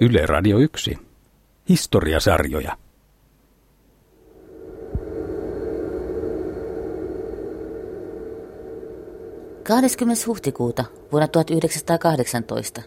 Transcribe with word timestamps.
Yle 0.00 0.26
Radio 0.26 0.58
1. 0.58 0.98
Historiasarjoja. 1.68 2.76
Kahdeskymmenes 9.68 10.26
huhtikuuta 10.26 10.84
vuonna 11.12 11.28
1918 11.28 12.82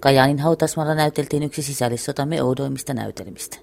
Kajaanin 0.00 0.38
hautasmaalla 0.38 0.94
näyteltiin 0.94 1.42
yksi 1.42 1.62
sisällissotamme 1.62 2.42
oudoimmista 2.42 2.94
näytelmistä. 2.94 3.58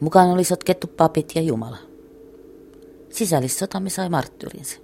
Mukaan 0.00 0.30
oli 0.30 0.44
sotkettu 0.44 0.86
papit 0.86 1.32
ja 1.34 1.42
Jumala. 1.42 1.78
Sisällissotamme 3.10 3.90
sai 3.90 4.08
marttyyrinsä. 4.08 4.81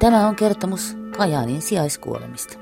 Tämä 0.00 0.28
on 0.28 0.36
kertomus 0.36 0.96
Kajaanin 1.16 1.62
sijaiskuolemista. 1.62 2.58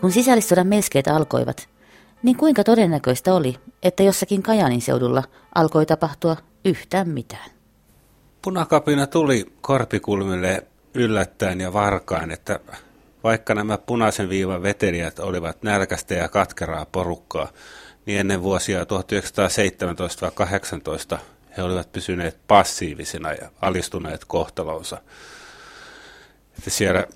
Kun 0.00 0.12
sisällissodan 0.12 0.66
melskeet 0.66 1.08
alkoivat, 1.08 1.68
niin 2.22 2.36
kuinka 2.36 2.64
todennäköistä 2.64 3.34
oli, 3.34 3.56
että 3.82 4.02
jossakin 4.02 4.42
Kajaanin 4.42 4.80
seudulla 4.80 5.22
alkoi 5.54 5.86
tapahtua 5.86 6.36
yhtään 6.64 7.08
mitään? 7.08 7.50
Punakapina 8.42 9.06
tuli 9.06 9.52
korpikulmille 9.60 10.66
yllättäen 10.94 11.60
ja 11.60 11.72
varkain, 11.72 12.30
että 12.30 12.60
vaikka 13.24 13.54
nämä 13.54 13.78
punaisen 13.78 14.28
viivan 14.28 14.62
vetelijät 14.62 15.18
olivat 15.18 15.62
nälkästä 15.62 16.14
ja 16.14 16.28
katkeraa 16.28 16.86
porukkaa, 16.86 17.48
niin 18.06 18.20
ennen 18.20 18.42
vuosia 18.42 18.84
1917-18 21.14 21.18
he 21.56 21.62
olivat 21.62 21.92
pysyneet 21.92 22.38
passiivisina 22.46 23.32
ja 23.32 23.50
alistuneet 23.60 24.24
kohtalonsa. 24.24 24.98
Että 26.58 26.70
siellä 26.70 27.06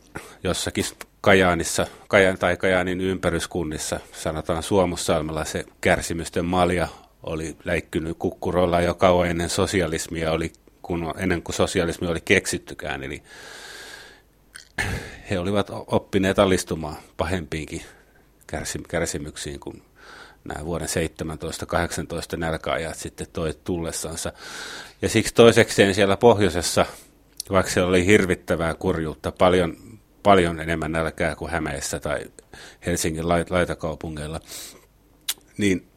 jossakin 0.45 0.85
Kajaanissa 1.21 1.87
Kajan 2.09 2.39
tai 2.39 2.57
Kajaanin 2.57 3.01
ympäryskunnissa, 3.01 4.01
sanotaan 4.13 4.63
Suomussalmella, 4.63 5.45
se 5.45 5.65
kärsimysten 5.81 6.45
malja 6.45 6.89
oli 7.23 7.57
läikkynyt 7.65 8.17
kukkuroilla 8.19 8.81
jo 8.81 8.95
kauan 8.95 9.29
ennen 9.29 9.51
sosialismia, 9.51 10.33
oli, 10.33 10.53
kun, 10.83 11.15
ennen 11.17 11.43
kuin 11.43 11.57
sosialismi 11.57 12.09
oli 12.09 12.21
keksittykään. 12.25 13.03
Eli 13.03 13.23
he 15.31 15.39
olivat 15.39 15.71
oppineet 15.71 16.39
alistumaan 16.39 16.97
pahempiinkin 17.17 17.83
kärsimyksiin 18.89 19.61
kuin 19.61 19.83
nämä 20.49 20.65
vuoden 20.65 20.89
17-18 22.35 22.37
nälkäajat 22.37 22.97
sitten 22.97 23.27
toi 23.33 23.55
tullessansa. 23.65 24.33
Ja 25.03 25.09
siksi 25.09 25.35
toisekseen 25.35 25.95
siellä 25.95 26.17
pohjoisessa, 26.17 26.87
vaikka 27.51 27.73
siellä 27.73 27.89
oli 27.89 28.07
hirvittävää 28.07 28.75
kurjuutta, 28.75 29.33
paljon, 29.33 29.77
paljon 30.23 30.61
enemmän 30.61 30.93
nälkää 30.93 31.35
kuin 31.35 31.51
Hämeessä 31.51 32.01
tai 32.01 32.21
Helsingin 32.87 33.29
laitakaupungeilla, 33.29 34.41
niin 35.59 35.89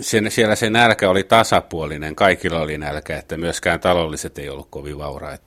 sen, 0.00 0.30
siellä 0.30 0.54
se 0.54 0.70
nälkä 0.70 1.10
oli 1.10 1.24
tasapuolinen, 1.24 2.16
kaikilla 2.16 2.60
oli 2.60 2.78
nälkä, 2.78 3.18
että 3.18 3.36
myöskään 3.36 3.80
taloudelliset 3.80 4.38
ei 4.38 4.48
ollut 4.48 4.68
kovin 4.70 4.98
vauraita. 4.98 5.44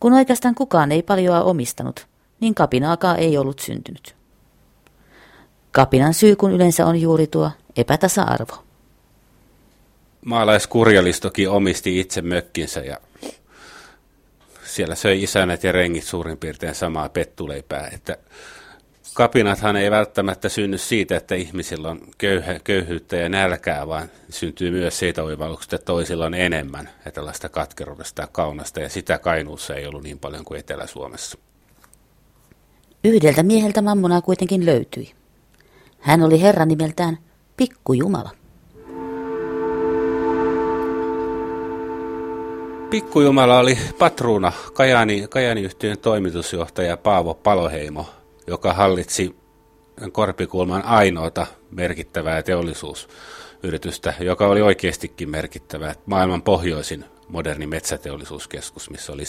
Kun 0.00 0.12
oikeastaan 0.12 0.54
kukaan 0.54 0.92
ei 0.92 1.02
paljoa 1.02 1.42
omistanut, 1.42 2.06
niin 2.40 2.54
kapinaakaan 2.54 3.18
ei 3.18 3.38
ollut 3.38 3.58
syntynyt. 3.58 4.19
Kapinan 5.72 6.14
syy 6.14 6.36
kun 6.36 6.52
yleensä 6.52 6.86
on 6.86 7.00
juuri 7.00 7.26
tuo 7.26 7.50
epätasa-arvo. 7.76 8.64
Maalaiskurjalistokin 10.24 11.50
omisti 11.50 12.00
itse 12.00 12.22
mökkinsä 12.22 12.80
ja 12.80 12.96
siellä 14.64 14.94
söi 14.94 15.22
isänet 15.22 15.64
ja 15.64 15.72
rengit 15.72 16.04
suurin 16.04 16.38
piirtein 16.38 16.74
samaa 16.74 17.08
pettuleipää. 17.08 17.88
Että 17.92 18.16
kapinathan 19.14 19.76
ei 19.76 19.90
välttämättä 19.90 20.48
synny 20.48 20.78
siitä, 20.78 21.16
että 21.16 21.34
ihmisillä 21.34 21.90
on 21.90 22.00
köyhä, 22.18 22.60
köyhyyttä 22.64 23.16
ja 23.16 23.28
nälkää, 23.28 23.88
vaan 23.88 24.10
syntyy 24.28 24.70
myös 24.70 24.98
siitä 24.98 25.22
oivalluksesta, 25.22 25.76
että 25.76 25.86
toisilla 25.86 26.26
on 26.26 26.34
enemmän 26.34 26.88
ja 27.04 27.10
tällaista 27.10 27.48
katkeruudesta 27.48 28.22
ja 28.22 28.28
kaunasta, 28.32 28.80
ja 28.80 28.88
sitä 28.88 29.18
Kainuussa 29.18 29.74
ei 29.74 29.86
ollut 29.86 30.02
niin 30.02 30.18
paljon 30.18 30.44
kuin 30.44 30.60
Etelä-Suomessa. 30.60 31.38
Yhdeltä 33.04 33.42
mieheltä 33.42 33.82
mammonaa 33.82 34.22
kuitenkin 34.22 34.66
löytyi. 34.66 35.19
Hän 36.00 36.22
oli 36.22 36.42
herra 36.42 36.64
nimeltään 36.64 37.18
Pikkujumala. 37.56 38.30
Pikkujumala 42.90 43.58
oli 43.58 43.78
patruuna 43.98 44.52
Kajani, 44.72 45.26
Kajani-yhtiön 45.30 45.98
toimitusjohtaja 45.98 46.96
Paavo 46.96 47.34
Paloheimo, 47.34 48.06
joka 48.46 48.72
hallitsi 48.72 49.36
Korpikulman 50.12 50.84
ainoata 50.84 51.46
merkittävää 51.70 52.42
teollisuusyritystä, 52.42 54.14
joka 54.20 54.46
oli 54.46 54.62
oikeastikin 54.62 55.30
merkittävä. 55.30 55.94
Maailman 56.06 56.42
pohjoisin 56.42 57.04
moderni 57.28 57.66
metsäteollisuuskeskus, 57.66 58.90
missä 58.90 59.12
oli 59.12 59.24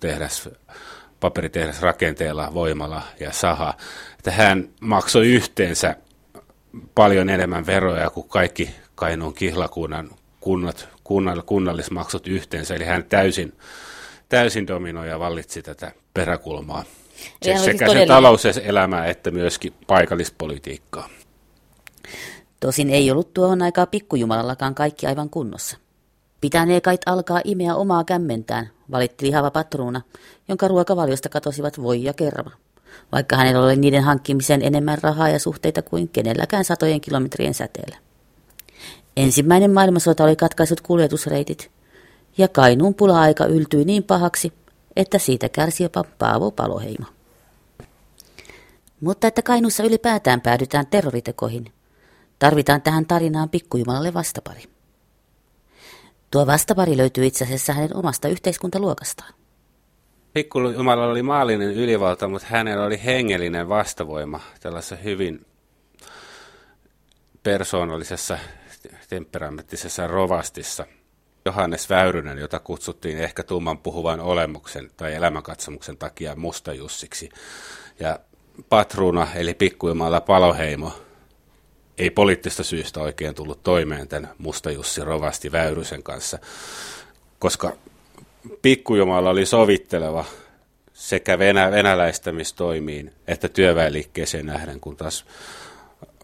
tehdas 0.00 0.48
paperitehdas 1.24 1.80
rakenteella, 1.80 2.54
voimala 2.54 3.02
ja 3.20 3.32
saha, 3.32 3.74
että 4.18 4.30
hän 4.30 4.68
maksoi 4.80 5.26
yhteensä 5.26 5.96
paljon 6.94 7.28
enemmän 7.28 7.66
veroja 7.66 8.10
kuin 8.10 8.28
kaikki 8.28 8.70
Kainuun 8.94 9.34
kihlakunnan 9.34 10.10
kunnat, 10.40 10.88
kunnall, 11.04 11.40
kunnallismaksut 11.46 12.26
yhteensä, 12.26 12.74
eli 12.74 12.84
hän 12.84 13.04
täysin, 13.04 13.52
täysin 14.28 14.66
dominoi 14.66 15.08
ja 15.08 15.18
vallitsi 15.18 15.62
tätä 15.62 15.92
peräkulmaa. 16.14 16.84
Se, 17.42 17.58
sekä 17.58 17.92
sen 17.92 18.08
talouselämää 18.08 19.06
että 19.06 19.30
myöskin 19.30 19.74
paikallispolitiikkaa. 19.86 21.08
Tosin 22.60 22.90
ei 22.90 23.10
ollut 23.10 23.34
tuohon 23.34 23.62
aikaan 23.62 23.88
pikkujumalallakaan 23.88 24.74
kaikki 24.74 25.06
aivan 25.06 25.30
kunnossa. 25.30 25.76
Pitänee 26.44 26.80
kait 26.80 27.00
alkaa 27.06 27.40
imeä 27.44 27.74
omaa 27.74 28.04
kämmentään, 28.04 28.70
valitti 28.90 29.26
lihava 29.26 29.50
patruuna, 29.50 30.00
jonka 30.48 30.68
ruokavaliosta 30.68 31.28
katosivat 31.28 31.82
voi 31.82 32.04
ja 32.04 32.12
kerma, 32.12 32.50
vaikka 33.12 33.36
hänellä 33.36 33.64
oli 33.66 33.76
niiden 33.76 34.02
hankkimiseen 34.02 34.62
enemmän 34.62 34.98
rahaa 35.02 35.28
ja 35.28 35.38
suhteita 35.38 35.82
kuin 35.82 36.08
kenelläkään 36.08 36.64
satojen 36.64 37.00
kilometrien 37.00 37.54
säteellä. 37.54 37.96
Ensimmäinen 39.16 39.70
maailmansota 39.70 40.24
oli 40.24 40.36
katkaisut 40.36 40.80
kuljetusreitit, 40.80 41.70
ja 42.38 42.48
Kainuun 42.48 42.94
pula-aika 42.94 43.46
yltyi 43.46 43.84
niin 43.84 44.02
pahaksi, 44.02 44.52
että 44.96 45.18
siitä 45.18 45.48
kärsi 45.48 45.82
jopa 45.82 46.04
Paavo 46.18 46.50
Paloheimo. 46.50 47.06
Mutta 49.00 49.26
että 49.26 49.42
Kainuussa 49.42 49.82
ylipäätään 49.82 50.40
päädytään 50.40 50.86
terroritekoihin, 50.86 51.72
tarvitaan 52.38 52.82
tähän 52.82 53.06
tarinaan 53.06 53.48
pikkujumalalle 53.48 54.14
vastapari. 54.14 54.73
Tuo 56.34 56.46
vastapari 56.46 56.96
löytyy 56.96 57.26
itse 57.26 57.44
asiassa 57.44 57.72
hänen 57.72 57.96
omasta 57.96 58.28
yhteiskuntaluokastaan. 58.28 59.34
Pikkujumala 60.32 61.06
oli 61.06 61.22
maallinen 61.22 61.70
ylivalta, 61.74 62.28
mutta 62.28 62.46
hänellä 62.50 62.84
oli 62.84 63.04
hengellinen 63.04 63.68
vastavoima 63.68 64.40
tällaisessa 64.60 64.96
hyvin 64.96 65.46
persoonallisessa 67.42 68.38
temperamenttisessa 69.08 70.06
rovastissa. 70.06 70.86
Johannes 71.44 71.90
Väyrynen, 71.90 72.38
jota 72.38 72.58
kutsuttiin 72.58 73.18
ehkä 73.18 73.42
tumman 73.42 73.78
puhuvan 73.78 74.20
olemuksen 74.20 74.90
tai 74.96 75.14
elämänkatsomuksen 75.14 75.96
takia 75.96 76.36
mustajussiksi. 76.36 77.28
Ja 78.00 78.18
patruuna 78.68 79.26
eli 79.34 79.54
pikkujumala 79.54 80.20
Paloheimo 80.20 80.92
ei 81.98 82.10
poliittista 82.10 82.62
syystä 82.62 83.00
oikein 83.00 83.34
tullut 83.34 83.62
toimeen 83.62 84.08
tämän 84.08 84.30
Mustajussi 84.38 85.04
Rovasti 85.04 85.52
Väyrysen 85.52 86.02
kanssa, 86.02 86.38
koska 87.38 87.72
pikkujumala 88.62 89.30
oli 89.30 89.46
sovitteleva 89.46 90.24
sekä 90.92 91.38
venä, 91.38 91.70
venäläistämistoimiin 91.70 93.12
että 93.26 93.48
työväenliikkeeseen 93.48 94.46
nähden, 94.46 94.80
kun 94.80 94.96
taas 94.96 95.24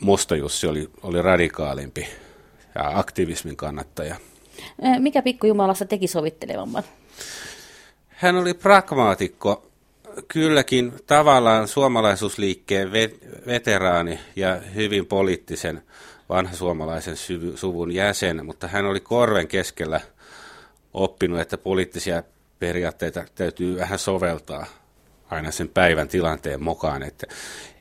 Mustajussi 0.01 0.67
oli, 0.67 0.91
oli 1.03 1.23
radikaalimpi 1.23 2.09
ja 2.75 2.99
aktivismin 2.99 3.57
kannattaja. 3.57 4.17
Mikä 4.99 5.23
pikkujumalassa 5.23 5.85
teki 5.85 6.07
sovittelevamman? 6.07 6.83
Hän 8.09 8.37
oli 8.37 8.55
pragmaatikko, 8.55 9.70
kylläkin 10.29 10.93
tavallaan 11.07 11.69
suomalaisuusliikkeen 11.69 12.93
veteraani 13.47 14.21
ja 14.37 14.57
hyvin 14.75 15.07
poliittisen 15.07 15.83
vanha 16.29 16.55
suomalaisen 16.55 17.17
suvun 17.55 17.93
jäsen, 17.93 18.47
mutta 18.47 18.69
hän 18.69 18.87
oli 18.87 19.01
korven 19.01 19.49
keskellä 19.49 20.01
oppinut, 20.95 21.41
että 21.41 21.59
poliittisia 21.59 22.23
periaatteita 22.59 23.25
täytyy 23.35 23.77
vähän 23.77 23.99
soveltaa 23.99 24.67
aina 25.31 25.51
sen 25.51 25.69
päivän 25.69 26.09
tilanteen 26.09 26.63
mukaan, 26.63 27.03
että 27.03 27.27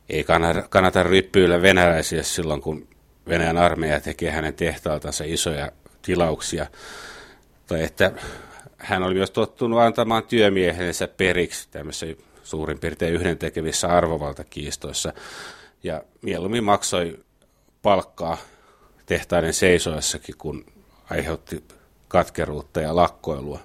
ei 0.09 0.25
kannata, 0.69 1.03
ryppyillä 1.03 1.61
venäläisiä 1.61 2.23
silloin, 2.23 2.61
kun 2.61 2.87
Venäjän 3.27 3.57
armeija 3.57 3.99
tekee 3.99 4.31
hänen 4.31 4.53
tehtaaltansa 4.53 5.23
isoja 5.27 5.71
tilauksia. 6.01 6.65
Tai 7.67 7.83
että 7.83 8.11
hän 8.77 9.03
oli 9.03 9.13
myös 9.13 9.31
tottunut 9.31 9.79
antamaan 9.79 10.23
työmiehensä 10.23 11.07
periksi 11.07 11.67
tämmöisissä 11.71 12.23
suurin 12.49 12.79
piirtein 12.79 13.13
yhdentekevissä 13.13 13.87
arvovaltakiistoissa. 13.87 15.13
Ja 15.83 16.03
mieluummin 16.21 16.63
maksoi 16.63 17.19
palkkaa 17.81 18.37
tehtaiden 19.05 19.53
seisoessakin, 19.53 20.35
kun 20.37 20.65
aiheutti 21.09 21.63
katkeruutta 22.07 22.81
ja 22.81 22.95
lakkoilua. 22.95 23.59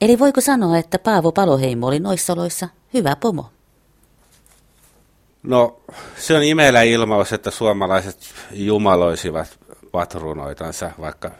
Eli 0.00 0.18
voiko 0.18 0.40
sanoa, 0.40 0.78
että 0.78 0.98
Paavo 0.98 1.32
Paloheimo 1.32 1.86
oli 1.86 2.00
noissa 2.00 2.32
oloissa 2.32 2.68
hyvä 2.94 3.16
pomo? 3.16 3.50
No, 5.42 5.80
se 6.16 6.36
on 6.36 6.42
imeellä 6.42 6.82
ilmaus, 6.82 7.32
että 7.32 7.50
suomalaiset 7.50 8.18
jumaloisivat 8.52 9.58
patruunoitansa, 9.92 10.90
vaikka 11.00 11.30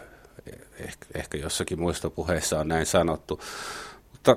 ehkä, 0.78 1.06
ehkä 1.14 1.38
jossakin 1.38 1.80
muistopuheissa 1.80 2.60
on 2.60 2.68
näin 2.68 2.86
sanottu. 2.86 3.40
Mutta 4.12 4.36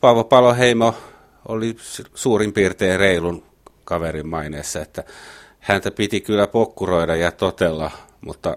Paavo 0.00 0.24
Paloheimo 0.24 0.94
oli 1.48 1.76
suurin 2.14 2.52
piirtein 2.52 3.00
reilun 3.00 3.42
kaverin 3.84 4.28
maineessa, 4.28 4.80
että 4.82 5.04
häntä 5.60 5.90
piti 5.90 6.20
kyllä 6.20 6.46
pokkuroida 6.46 7.16
ja 7.16 7.32
totella, 7.32 7.90
mutta 8.20 8.56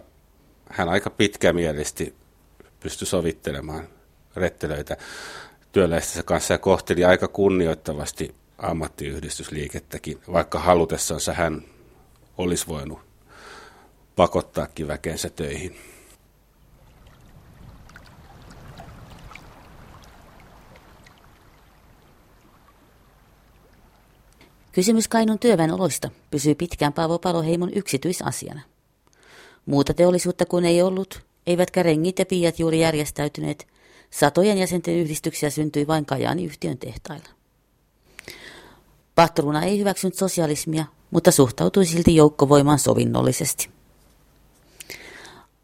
hän 0.70 0.90
aika 0.90 1.10
pitkämielisesti 1.10 2.14
pystyi 2.80 3.08
sovittelemaan 3.08 3.88
rettelöitä 4.36 4.98
työläistensä 5.72 6.24
kanssa 6.24 6.54
ja 6.54 6.58
kohteli 6.58 7.06
aika 7.06 7.28
kunnioittavasti 7.28 8.36
ammattiyhdistysliikettäkin, 8.58 10.20
vaikka 10.32 10.60
halutessansa 10.60 11.34
hän 11.34 11.62
olisi 12.38 12.68
voinut 12.68 13.00
pakottaakin 14.16 14.88
väkensä 14.88 15.30
töihin. 15.30 15.76
Kysymys 24.72 25.08
Kainun 25.08 25.40
työväenoloista 25.40 26.10
pysyy 26.32 26.56
pitkään 26.56 26.94
Paavo 26.94 27.20
Paloheimon 27.20 27.74
yksityisasiana. 27.74 28.62
Muuta 29.66 29.94
teollisuutta 29.94 30.46
kun 30.46 30.66
ei 30.66 30.82
ollut, 30.82 31.22
eivätkä 31.48 31.84
rengit 31.84 32.20
ja 32.20 32.26
piiat 32.26 32.60
juuri 32.60 32.80
järjestäytyneet, 32.80 33.68
satojen 34.12 34.58
jäsenten 34.58 34.96
yhdistyksiä 34.96 35.50
syntyi 35.50 35.88
vain 35.88 36.06
Kajaani 36.06 36.46
yhtiön 36.46 36.78
tehtailla. 36.78 37.30
Patruna 39.16 39.64
ei 39.64 39.80
hyväksynyt 39.80 40.16
sosialismia, 40.16 40.86
mutta 41.12 41.32
suhtautui 41.32 41.86
silti 41.86 42.16
joukkovoimaan 42.16 42.80
sovinnollisesti. 42.80 43.70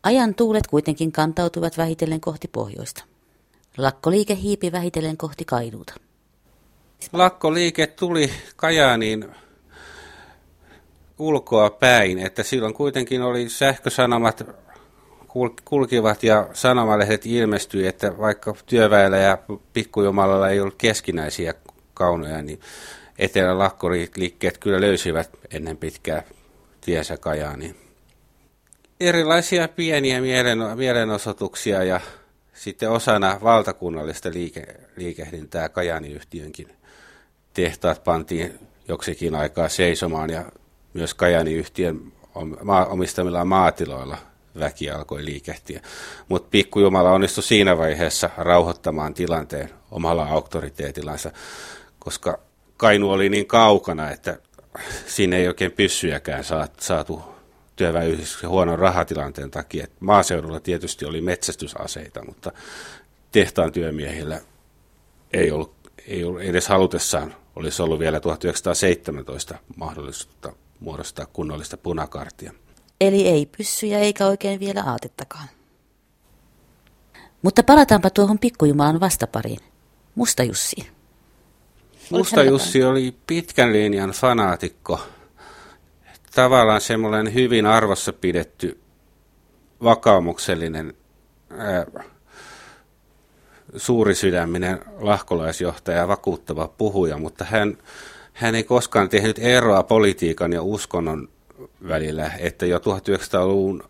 Ajan 0.03 0.35
tuulet 0.35 0.67
kuitenkin 0.67 1.11
kantautuivat 1.11 1.77
vähitellen 1.77 2.21
kohti 2.21 2.47
pohjoista. 2.47 3.03
Lakkoliike 3.77 4.35
hiipi 4.35 4.71
vähitellen 4.71 5.17
kohti 5.17 5.45
Kainuuta. 5.45 5.93
Lakkoliike 7.13 7.87
tuli 7.87 8.31
Kajaaniin 8.55 9.25
ulkoa 11.19 11.69
päin, 11.69 12.19
että 12.19 12.43
silloin 12.43 12.73
kuitenkin 12.73 13.21
oli 13.21 13.49
sähkösanomat 13.49 14.43
kulkivat 15.65 16.23
ja 16.23 16.49
sanomalehdet 16.53 17.25
ilmestyi, 17.25 17.87
että 17.87 18.17
vaikka 18.17 18.55
työväellä 18.65 19.17
ja 19.17 19.37
pikkujumalalla 19.73 20.49
ei 20.49 20.59
ollut 20.59 20.75
keskinäisiä 20.77 21.53
kaunoja, 21.93 22.41
niin 22.41 22.59
etelän 23.19 23.59
lakkoliikkeet 23.59 24.57
kyllä 24.57 24.81
löysivät 24.81 25.29
ennen 25.51 25.77
pitkää 25.77 26.23
tiesä 26.81 27.17
Kajaaniin. 27.17 27.75
Erilaisia 28.99 29.67
pieniä 29.67 30.21
mielen, 30.21 30.59
mielenosoituksia 30.75 31.83
ja 31.83 31.99
sitten 32.53 32.91
osana 32.91 33.39
valtakunnallista 33.43 34.29
liike, 34.33 34.65
liikehdintää 34.95 35.69
Kajani-yhtiönkin 35.69 36.67
tehtaat 37.55 38.03
pantiin 38.03 38.59
joksikin 38.87 39.35
aikaa 39.35 39.69
seisomaan 39.69 40.29
ja 40.29 40.45
myös 40.93 41.13
Kajani-yhtiön 41.13 42.13
omistamilla 42.89 43.45
maatiloilla 43.45 44.17
väki 44.59 44.89
alkoi 44.89 45.25
liikehtiä. 45.25 45.81
Mutta 46.27 46.47
pikkujumala 46.51 47.11
onnistui 47.11 47.43
siinä 47.43 47.77
vaiheessa 47.77 48.29
rauhoittamaan 48.37 49.13
tilanteen 49.13 49.69
omalla 49.91 50.25
auktoriteetillansa, 50.25 51.31
koska 51.99 52.39
Kainu 52.77 53.11
oli 53.11 53.29
niin 53.29 53.47
kaukana, 53.47 54.11
että 54.11 54.37
siinä 55.05 55.37
ei 55.37 55.47
oikein 55.47 55.71
pyssyjäkään 55.71 56.43
saatu 56.79 57.21
työväenyhdistyksen 57.75 58.49
huonon 58.49 58.79
rahatilanteen 58.79 59.51
takia. 59.51 59.87
Maaseudulla 59.99 60.59
tietysti 60.59 61.05
oli 61.05 61.21
metsästysaseita, 61.21 62.25
mutta 62.25 62.51
tehtaan 63.31 63.71
työmiehillä 63.71 64.41
ei 65.33 65.51
ollut, 65.51 65.75
ei 66.07 66.23
ollut 66.23 66.41
edes 66.41 66.67
halutessaan 66.67 67.35
olisi 67.55 67.81
ollut 67.81 67.99
vielä 67.99 68.19
1917 68.19 69.55
mahdollisuutta 69.75 70.53
muodostaa 70.79 71.25
kunnollista 71.25 71.77
punakartia. 71.77 72.53
Eli 73.01 73.27
ei 73.27 73.45
pyssyjä 73.57 73.99
eikä 73.99 74.27
oikein 74.27 74.59
vielä 74.59 74.83
aatettakaan. 74.83 75.47
Mutta 77.41 77.63
palataanpa 77.63 78.09
tuohon 78.09 78.39
pikkujumalan 78.39 78.99
vastapariin, 78.99 79.59
Musta 80.15 80.43
Jussi. 80.43 80.75
Musta 82.09 82.43
Jussi 82.43 82.83
oli 82.83 83.15
pitkän 83.27 83.73
linjan 83.73 84.09
fanaatikko. 84.09 84.99
Tavallaan 86.35 86.81
semmoinen 86.81 87.33
hyvin 87.33 87.65
arvossa 87.65 88.13
pidetty 88.13 88.79
vakaumuksellinen 89.83 90.93
ää, 91.49 91.85
suurisydäminen 93.77 94.79
lahkolaisjohtaja 94.97 95.97
ja 95.97 96.07
vakuuttava 96.07 96.67
puhuja, 96.67 97.17
mutta 97.17 97.45
hän, 97.49 97.77
hän 98.33 98.55
ei 98.55 98.63
koskaan 98.63 99.09
tehnyt 99.09 99.39
eroa 99.39 99.83
politiikan 99.83 100.53
ja 100.53 100.61
uskonnon 100.61 101.29
välillä, 101.87 102.31
että 102.39 102.65
jo 102.65 102.77
1900-luvun 102.77 103.83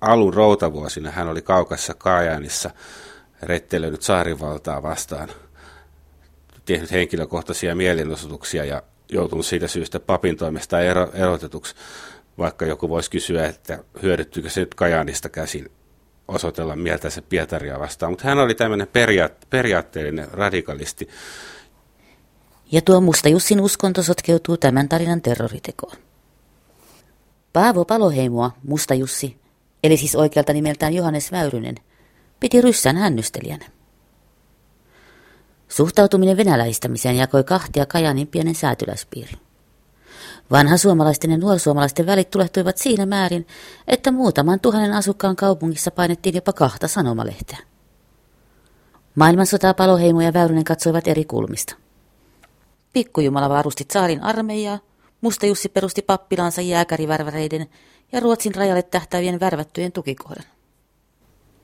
alun 0.00 0.34
routavuosina 0.34 1.10
hän 1.10 1.28
oli 1.28 1.42
kaukassa 1.42 1.94
Kajaanissa 1.94 2.70
rettelöinyt 3.42 4.02
saarivaltaa 4.02 4.82
vastaan, 4.82 5.28
tehnyt 6.64 6.92
henkilökohtaisia 6.92 7.74
mielenosoituksia 7.74 8.64
ja 8.64 8.82
joutunut 9.12 9.46
siitä 9.46 9.68
syystä 9.68 10.00
papin 10.00 10.36
toimesta 10.36 10.80
ero, 10.80 11.10
erotetuksi, 11.14 11.74
vaikka 12.38 12.66
joku 12.66 12.88
voisi 12.88 13.10
kysyä, 13.10 13.46
että 13.46 13.84
hyödyttyykö 14.02 14.50
se 14.50 14.60
nyt 14.60 14.74
Kajaanista 14.74 15.28
käsin 15.28 15.70
osoitella 16.32 16.76
mieltänsä 16.76 17.22
Pietaria 17.22 17.78
vastaan, 17.78 18.12
mutta 18.12 18.28
hän 18.28 18.38
oli 18.38 18.54
tämmöinen 18.54 18.86
periaat- 18.86 19.46
periaatteellinen 19.50 20.28
radikalisti. 20.32 21.08
Ja 22.72 22.80
tuo 22.82 23.00
musta 23.00 23.28
Jussin 23.28 23.60
uskonto 23.60 24.02
sotkeutuu 24.02 24.56
tämän 24.56 24.88
tarinan 24.88 25.22
terroritekoon. 25.22 25.96
Paavo 27.52 27.84
Paloheimoa, 27.84 28.50
Musta 28.62 28.94
Jussi, 28.94 29.36
eli 29.84 29.96
siis 29.96 30.14
oikealta 30.16 30.52
nimeltään 30.52 30.94
Johannes 30.94 31.32
Väyrynen, 31.32 31.74
piti 32.40 32.60
ryssän 32.60 32.96
hännystelijänä. 32.96 33.64
Suhtautuminen 35.68 36.36
venäläistämiseen 36.36 37.16
jakoi 37.16 37.44
kahtia 37.44 37.86
Kajanin 37.86 38.26
pienen 38.26 38.54
säätyläispiirin. 38.54 39.38
Vanha 40.50 40.76
suomalaisten 40.76 41.30
ja 41.30 41.38
nuorsuomalaisten 41.38 42.06
välit 42.06 42.30
tulehtuivat 42.30 42.78
siinä 42.78 43.06
määrin, 43.06 43.46
että 43.88 44.10
muutaman 44.10 44.60
tuhannen 44.60 44.92
asukkaan 44.92 45.36
kaupungissa 45.36 45.90
painettiin 45.90 46.34
jopa 46.34 46.52
kahta 46.52 46.88
sanomalehteä. 46.88 47.58
Maailmansotaa 49.14 49.74
Paloheimo 49.74 50.20
ja 50.20 50.32
Väyrynen 50.32 50.64
katsoivat 50.64 51.08
eri 51.08 51.24
kulmista. 51.24 51.76
Pikkujumala 52.92 53.48
varusti 53.48 53.86
saarin 53.92 54.22
armeijaa, 54.22 54.78
Musta 55.20 55.46
Jussi 55.46 55.68
perusti 55.68 56.02
pappilaansa 56.02 56.60
jääkärivärväreiden 56.60 57.66
ja 58.12 58.20
Ruotsin 58.20 58.54
rajalle 58.54 58.82
tähtävien 58.82 59.40
värvättyjen 59.40 59.92
tukikohdan. 59.92 60.44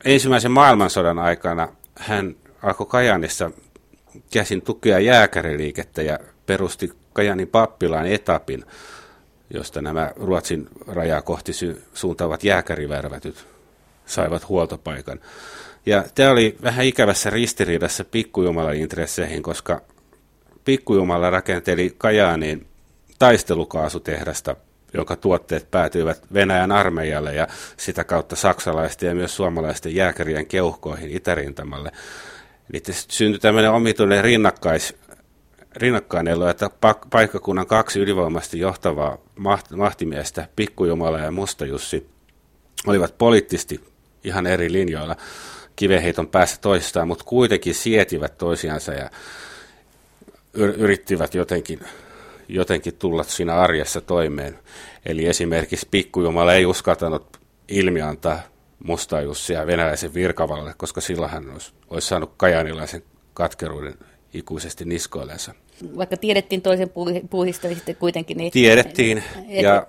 Ensimmäisen 0.04 0.50
maailmansodan 0.50 1.18
aikana 1.18 1.68
hän 1.94 2.36
alkoi 2.62 2.86
Kajanissa 2.86 3.50
käsin 4.32 4.62
tukea 4.62 4.98
jääkäriliikettä 4.98 6.02
ja 6.02 6.18
perusti 6.46 6.92
Kajanin 7.18 7.48
pappilaan 7.48 8.06
etapin, 8.06 8.64
josta 9.50 9.82
nämä 9.82 10.12
Ruotsin 10.16 10.68
rajaa 10.86 11.22
kohti 11.22 11.52
suuntaavat 11.94 12.44
jääkärivärvätyt 12.44 13.46
saivat 14.06 14.48
huoltopaikan. 14.48 15.20
Ja 15.86 16.04
tämä 16.14 16.30
oli 16.30 16.56
vähän 16.62 16.84
ikävässä 16.84 17.30
ristiriidassa 17.30 18.04
pikkujumalan 18.04 18.76
intresseihin, 18.76 19.42
koska 19.42 19.80
pikkujumala 20.64 21.30
rakenteli 21.30 21.94
Kajaaniin 21.98 22.66
taistelukaasutehdasta, 23.18 24.56
jonka 24.94 25.16
tuotteet 25.16 25.70
päätyivät 25.70 26.22
Venäjän 26.34 26.72
armeijalle 26.72 27.34
ja 27.34 27.46
sitä 27.76 28.04
kautta 28.04 28.36
saksalaisten 28.36 29.08
ja 29.08 29.14
myös 29.14 29.36
suomalaisten 29.36 29.94
jääkärien 29.94 30.46
keuhkoihin 30.46 31.10
itärintamalle. 31.10 31.90
Niin 32.72 32.82
syntyi 33.08 33.40
tämmöinen 33.40 33.70
omituinen 33.70 34.24
rinnakkais, 34.24 34.94
rinnakkainelo, 35.76 36.48
että 36.48 36.70
paikkakunnan 37.10 37.66
kaksi 37.66 38.00
ylivoimaisesti 38.00 38.58
johtavaa 38.58 39.18
mahtimiestä, 39.76 40.48
Pikkujumala 40.56 41.18
ja 41.18 41.30
Musta 41.30 41.66
Jussi, 41.66 42.10
olivat 42.86 43.18
poliittisesti 43.18 43.80
ihan 44.24 44.46
eri 44.46 44.72
linjoilla 44.72 45.16
kiveheiton 45.76 46.28
päässä 46.28 46.60
toistaan, 46.60 47.08
mutta 47.08 47.24
kuitenkin 47.24 47.74
sietivät 47.74 48.38
toisiansa 48.38 48.92
ja 48.92 49.10
yrittivät 50.54 51.34
jotenkin, 51.34 51.80
jotenkin 52.48 52.94
tulla 52.94 53.22
siinä 53.22 53.54
arjessa 53.54 54.00
toimeen. 54.00 54.58
Eli 55.06 55.26
esimerkiksi 55.26 55.88
Pikkujumala 55.90 56.54
ei 56.54 56.66
uskaltanut 56.66 57.38
ilmiantaa 57.68 58.40
Jussia 59.24 59.66
venäläisen 59.66 60.14
virkavalle, 60.14 60.74
koska 60.76 61.00
silloin 61.00 61.30
hän 61.30 61.50
olisi, 61.50 61.72
olisi 61.90 62.08
saanut 62.08 62.34
kajanilaisen 62.36 63.02
katkeruuden 63.34 63.94
ikuisesti 64.34 64.84
niskoillensa. 64.84 65.54
Vaikka 65.96 66.16
tiedettiin 66.16 66.62
toisen 66.62 66.90
puuhista, 67.30 67.68
niin 67.68 67.76
sitten 67.76 67.96
kuitenkin... 67.96 68.36
Niin, 68.36 68.52
tiedettiin, 68.52 69.18
et, 69.48 69.62
ja 69.62 69.86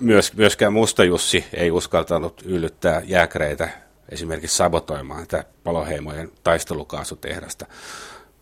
myös, 0.00 0.32
myöskään 0.34 0.72
Jussi 1.06 1.44
ei 1.52 1.70
uskaltanut 1.70 2.42
yllyttää 2.44 3.02
jääkäreitä 3.04 3.68
esimerkiksi 4.08 4.56
sabotoimaan 4.56 5.26
tätä 5.26 5.44
paloheimojen 5.64 6.32
taistelukaasutehdasta, 6.44 7.66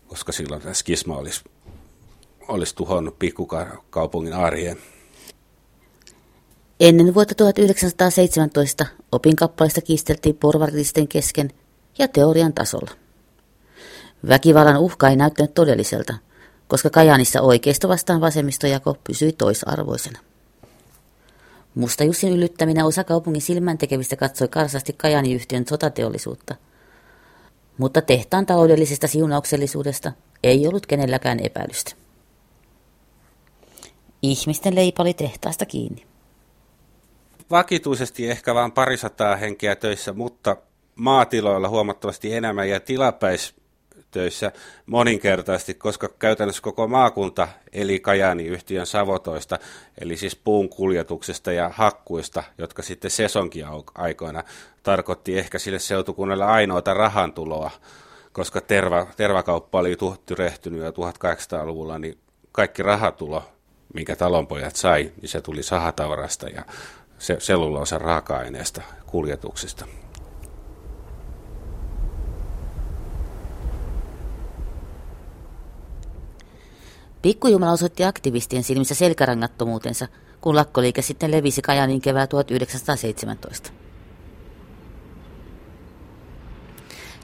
koska 0.07 0.31
silloin 0.31 0.61
tämä 0.61 0.73
skisma 0.73 1.17
olisi, 1.17 1.43
olisi 2.47 2.75
tuhonnut 2.75 3.19
pikkukaupungin 3.19 4.33
arjen. 4.33 4.77
Ennen 6.79 7.13
vuotta 7.13 7.35
1917 7.35 8.85
opinkappaleista 9.11 9.81
kiisteltiin 9.81 10.37
porvarillisten 10.37 11.07
kesken 11.07 11.49
ja 11.97 12.07
teorian 12.07 12.53
tasolla. 12.53 12.91
Väkivallan 14.27 14.77
uhka 14.77 15.09
ei 15.09 15.15
näyttänyt 15.15 15.53
todelliselta, 15.53 16.13
koska 16.67 16.89
Kajanissa 16.89 17.41
oikeisto 17.41 17.89
vastaan 17.89 18.21
vasemmistojako 18.21 18.97
pysyi 19.03 19.31
toisarvoisena. 19.31 20.19
Musta 21.75 22.03
Jussin 22.03 22.33
yllyttäminen 22.33 22.85
osa 22.85 23.03
kaupungin 23.03 23.41
silmän 23.41 23.77
tekevistä 23.77 24.15
katsoi 24.15 24.47
karsasti 24.47 24.93
Kajani-yhtiön 24.93 25.65
sotateollisuutta. 25.69 26.55
Mutta 27.77 28.01
tehtaan 28.01 28.45
taloudellisesta 28.45 29.07
siunauksellisuudesta 29.07 30.11
ei 30.43 30.67
ollut 30.67 30.85
kenelläkään 30.85 31.39
epäilystä. 31.39 31.95
Ihmisten 34.21 34.75
leipä 34.75 35.03
oli 35.03 35.13
tehtaasta 35.13 35.65
kiinni. 35.65 36.05
Vakituisesti 37.51 38.29
ehkä 38.29 38.55
vain 38.55 38.71
parisataa 38.71 39.35
henkeä 39.35 39.75
töissä, 39.75 40.13
mutta 40.13 40.57
maatiloilla 40.95 41.69
huomattavasti 41.69 42.33
enemmän 42.33 42.69
ja 42.69 42.79
tilapäis 42.79 43.55
töissä 44.11 44.51
moninkertaisesti, 44.85 45.73
koska 45.73 46.09
käytännössä 46.19 46.61
koko 46.61 46.87
maakunta 46.87 47.47
eli 47.73 47.99
Kajani-yhtiön 47.99 48.85
savotoista, 48.85 49.59
eli 50.01 50.17
siis 50.17 50.35
puun 50.35 50.69
kuljetuksesta 50.69 51.51
ja 51.51 51.71
hakkuista, 51.73 52.43
jotka 52.57 52.81
sitten 52.81 53.11
sesonkin-aikoina 53.11 54.43
tarkoitti 54.83 55.37
ehkä 55.37 55.59
sille 55.59 55.79
seutukunnalle 55.79 56.45
ainoata 56.45 56.93
rahantuloa, 56.93 57.71
koska 58.31 58.61
terva, 58.61 59.07
tervakauppa 59.17 59.79
oli 59.79 59.97
tyrehtynyt 60.25 60.81
jo 60.81 60.91
1800-luvulla, 60.91 61.99
niin 61.99 62.17
kaikki 62.51 62.83
rahatulo, 62.83 63.43
minkä 63.93 64.15
talonpojat 64.15 64.75
sai, 64.75 65.11
niin 65.21 65.29
se 65.29 65.41
tuli 65.41 65.63
sahatavarasta 65.63 66.49
ja 66.49 66.65
se, 67.19 67.37
selluloosan 67.39 68.01
raaka-aineesta 68.01 68.81
kuljetuksista. 69.05 69.85
Pikkujumala 77.27 77.71
osoitti 77.71 78.03
aktivistien 78.03 78.63
silmissä 78.63 78.95
selkärangattomuutensa, 78.95 80.07
kun 80.41 80.55
lakkoliike 80.55 81.01
sitten 81.01 81.31
levisi 81.31 81.61
Kajanin 81.61 82.01
kevää 82.01 82.27
1917. 82.27 83.71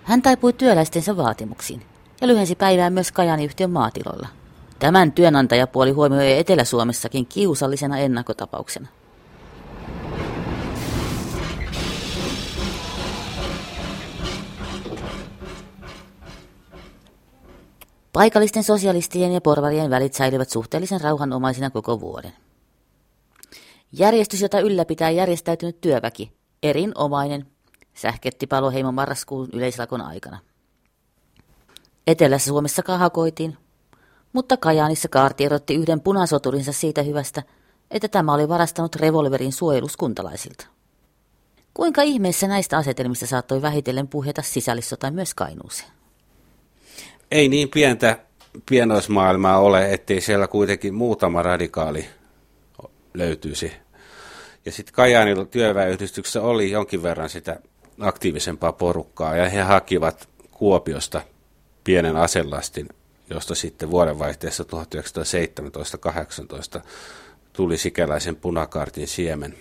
Hän 0.04 0.22
taipui 0.22 0.54
työläistensä 0.54 1.18
vaatimuksiin 1.18 1.82
ja 2.22 2.28
lyhensi 2.28 2.56
päivää 2.56 2.90
myös 2.90 3.12
Kajani 3.12 3.46
yhtiön 3.46 3.72
maatiloilla. 3.72 4.28
Tämän 4.80 5.12
työnantajapuoli 5.12 5.92
huomioi 5.92 6.40
Etelä-Suomessakin 6.40 7.26
kiusallisena 7.26 7.98
ennakkotapauksena. 7.98 8.88
Paikallisten 18.14 18.64
sosialistien 18.64 19.32
ja 19.32 19.42
porvarien 19.42 19.90
välit 19.90 20.14
säilyvät 20.14 20.50
suhteellisen 20.50 21.02
rauhanomaisina 21.02 21.70
koko 21.70 22.00
vuoden. 22.00 22.34
Järjestys, 23.92 24.42
jota 24.42 24.60
ylläpitää 24.60 25.10
järjestäytynyt 25.10 25.82
työväki, 25.82 26.32
erinomainen, 26.64 27.48
sähketti 27.94 28.48
paloheimo 28.48 28.92
marraskuun 28.92 29.50
yleislakon 29.54 30.02
aikana. 30.02 30.40
Etelässä 32.08 32.48
Suomessa 32.48 32.84
kahakoitiin, 32.84 33.58
mutta 34.34 34.58
Kajaanissa 34.58 35.10
Kaarti 35.10 35.46
erotti 35.46 35.76
yhden 35.76 36.02
punasoturinsa 36.02 36.74
siitä 36.74 37.02
hyvästä, 37.02 37.44
että 37.92 38.08
tämä 38.08 38.34
oli 38.34 38.50
varastanut 38.50 38.96
revolverin 38.96 39.54
suojeluskuntalaisilta. 39.54 40.68
Kuinka 41.74 42.02
ihmeessä 42.02 42.48
näistä 42.48 42.78
asetelmista 42.78 43.28
saattoi 43.28 43.62
vähitellen 43.62 44.08
puhjeta 44.08 44.42
sisällissota 44.42 45.12
myös 45.12 45.34
Kainuuseen? 45.34 46.03
Ei 47.34 47.50
niin 47.50 47.70
pientä 47.70 48.18
pienoismaailmaa 48.70 49.60
ole, 49.60 49.94
ettei 49.94 50.22
siellä 50.22 50.48
kuitenkin 50.48 50.94
muutama 50.94 51.42
radikaali 51.42 52.06
löytyisi. 53.14 53.72
Ja 54.66 54.72
sitten 54.72 54.94
Kajaanilla 54.94 55.46
työväenyhdistyksessä 55.46 56.42
oli 56.42 56.72
jonkin 56.72 57.04
verran 57.04 57.30
sitä 57.30 57.60
aktiivisempaa 58.00 58.72
porukkaa, 58.72 59.36
ja 59.36 59.50
he 59.50 59.62
hakivat 59.62 60.30
Kuopiosta 60.52 61.22
pienen 61.84 62.16
aselastin, 62.16 62.90
josta 63.30 63.56
sitten 63.56 63.92
vuodenvaihteessa 63.92 64.66
1917-18 66.78 66.82
tuli 67.54 67.78
sikäläisen 67.78 68.36
punakaartin 68.36 69.08
siemen. 69.08 69.52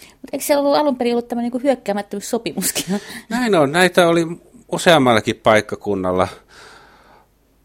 Mutta 0.00 0.28
eikö 0.32 0.44
se 0.44 0.56
ollut 0.56 0.76
alun 0.76 0.96
perin 0.96 1.12
ollut 1.12 1.28
tämmöinen 1.28 1.52
niin 1.52 1.62
hyökkäämättömyyssopimuskin? 1.62 2.84
Näin 3.28 3.54
on. 3.54 3.72
Näitä 3.72 4.08
oli 4.08 4.26
useammallakin 4.68 5.36
paikkakunnalla– 5.36 6.28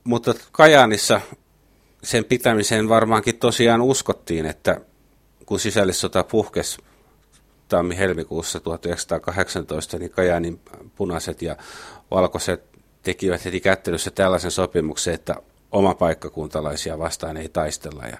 mutta 0.07 0.33
Kajaanissa 0.51 1.21
sen 2.03 2.25
pitämiseen 2.25 2.89
varmaankin 2.89 3.37
tosiaan 3.37 3.81
uskottiin, 3.81 4.45
että 4.45 4.81
kun 5.45 5.59
sisällissota 5.59 6.23
puhkesi 6.23 6.77
tammi-helmikuussa 7.67 8.59
1918, 8.59 9.97
niin 9.97 10.11
Kajaanin 10.11 10.59
punaiset 10.95 11.41
ja 11.41 11.57
valkoiset 12.11 12.63
tekivät 13.03 13.45
heti 13.45 13.59
kättelyssä 13.59 14.11
tällaisen 14.11 14.51
sopimuksen, 14.51 15.13
että 15.13 15.35
oma 15.71 15.95
paikkakuntalaisia 15.95 16.99
vastaan 16.99 17.37
ei 17.37 17.49
taistella 17.49 18.03
ja 18.03 18.17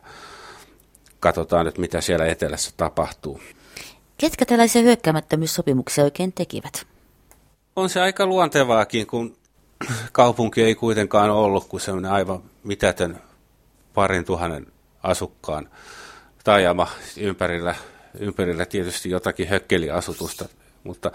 katsotaan 1.19 1.65
nyt, 1.65 1.77
mitä 1.77 2.01
siellä 2.01 2.25
etelässä 2.25 2.71
tapahtuu. 2.77 3.39
Ketkä 4.17 4.45
tällaisia 4.45 4.81
hyökkäämättömyyssopimuksia 4.81 6.03
oikein 6.03 6.33
tekivät? 6.33 6.87
On 7.75 7.89
se 7.89 8.01
aika 8.01 8.25
luontevaakin, 8.25 9.07
kun 9.07 9.37
kaupunki 10.11 10.63
ei 10.63 10.75
kuitenkaan 10.75 11.29
ollut 11.29 11.67
kuin 11.67 11.81
semmoinen 11.81 12.11
aivan 12.11 12.43
mitätön 12.63 13.21
parin 13.93 14.25
tuhannen 14.25 14.67
asukkaan 15.03 15.69
tajama 16.43 16.87
ympärillä, 17.17 17.75
ympärillä 18.19 18.65
tietysti 18.65 19.09
jotakin 19.09 19.47
hökkeliasutusta, 19.47 20.49
mutta 20.83 21.11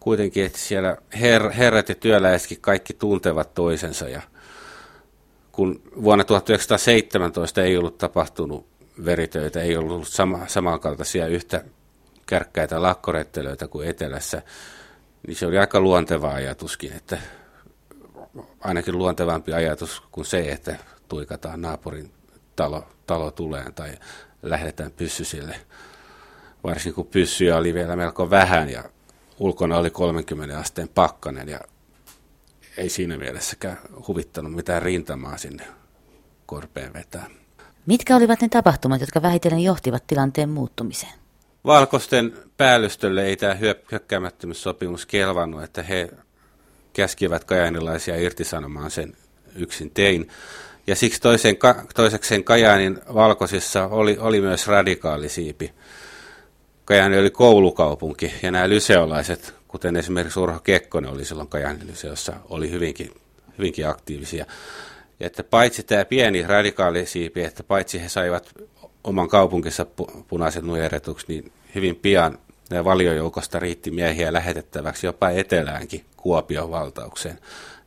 kuitenkin, 0.00 0.44
että 0.44 0.58
siellä 0.58 0.96
her, 1.20 1.50
herrat 1.50 1.88
ja 1.88 1.94
työläisetkin 1.94 2.60
kaikki 2.60 2.94
tuntevat 2.94 3.54
toisensa. 3.54 4.08
Ja 4.08 4.22
kun 5.52 5.82
vuonna 6.02 6.24
1917 6.24 7.62
ei 7.62 7.76
ollut 7.76 7.98
tapahtunut 7.98 8.66
veritöitä, 9.04 9.60
ei 9.60 9.76
ollut 9.76 10.08
sama, 10.08 10.40
samankaltaisia 10.46 11.26
yhtä 11.26 11.64
kärkkäitä 12.26 12.82
lakkorettelöitä 12.82 13.68
kuin 13.68 13.88
etelässä, 13.88 14.42
niin 15.26 15.36
se 15.36 15.46
oli 15.46 15.58
aika 15.58 15.80
luonteva 15.80 16.34
ajatuskin, 16.34 16.92
että 16.92 17.18
ainakin 18.60 18.98
luontevampi 18.98 19.52
ajatus 19.52 20.02
kuin 20.12 20.24
se, 20.24 20.52
että 20.52 20.76
tuikataan 21.08 21.62
naapurin 21.62 22.12
talo, 22.56 22.86
talo 23.06 23.30
tuleen 23.30 23.74
tai 23.74 23.98
lähdetään 24.42 24.90
pyssysille. 24.90 25.60
Varsinkin 26.64 26.94
kun 26.94 27.06
pyssyjä 27.06 27.56
oli 27.56 27.74
vielä 27.74 27.96
melko 27.96 28.30
vähän 28.30 28.70
ja 28.70 28.84
ulkona 29.38 29.78
oli 29.78 29.90
30 29.90 30.58
asteen 30.58 30.88
pakkanen 30.88 31.48
ja 31.48 31.60
ei 32.76 32.88
siinä 32.88 33.18
mielessäkään 33.18 33.78
huvittanut 34.08 34.52
mitään 34.52 34.82
rintamaa 34.82 35.36
sinne 35.36 35.66
korpeen 36.46 36.92
vetää. 36.92 37.26
Mitkä 37.86 38.16
olivat 38.16 38.40
ne 38.40 38.48
tapahtumat, 38.48 39.00
jotka 39.00 39.22
vähitellen 39.22 39.60
johtivat 39.60 40.06
tilanteen 40.06 40.48
muuttumiseen? 40.48 41.12
Valkoisten 41.64 42.38
päällystölle 42.56 43.24
ei 43.24 43.36
tämä 43.36 43.54
hyökkäämättömyyssopimus 43.90 45.06
kelvannut, 45.06 45.62
että 45.62 45.82
he 45.82 46.10
käskivät 46.94 47.44
kajanilaisia 47.44 48.16
irtisanomaan 48.16 48.90
sen 48.90 49.16
yksin 49.56 49.90
tein. 49.90 50.28
Ja 50.86 50.96
siksi 50.96 51.20
toisen, 51.20 51.56
toisekseen 51.94 52.44
Kajaanin 52.44 52.98
valkoisissa 53.14 53.86
oli, 53.86 54.16
oli 54.20 54.40
myös 54.40 54.66
radikaalisiipi. 54.66 55.72
Kajaani 56.84 57.18
oli 57.18 57.30
koulukaupunki 57.30 58.32
ja 58.42 58.50
nämä 58.50 58.68
lyseolaiset, 58.68 59.54
kuten 59.68 59.96
esimerkiksi 59.96 60.40
Urho 60.40 60.60
Kekkonen 60.60 61.10
oli 61.10 61.24
silloin 61.24 61.48
Kajaanin 61.48 61.86
lyseossa, 61.86 62.32
oli 62.48 62.70
hyvinkin, 62.70 63.10
hyvinkin 63.58 63.88
aktiivisia. 63.88 64.46
Ja 65.20 65.26
että 65.26 65.44
paitsi 65.44 65.82
tämä 65.82 66.04
pieni 66.04 66.42
radikaalisiipi, 66.42 67.44
että 67.44 67.62
paitsi 67.62 68.02
he 68.02 68.08
saivat 68.08 68.50
oman 69.04 69.28
kaupunkinsa 69.28 69.86
punaiset 70.28 70.64
nujeretuksi, 70.64 71.26
niin 71.28 71.52
hyvin 71.74 71.96
pian 71.96 72.38
valiojoukosta 72.84 73.58
riitti 73.58 73.90
miehiä 73.90 74.32
lähetettäväksi 74.32 75.06
jopa 75.06 75.30
eteläänkin 75.30 76.04
Kuopion 76.24 76.70
valtaukseen 76.70 77.38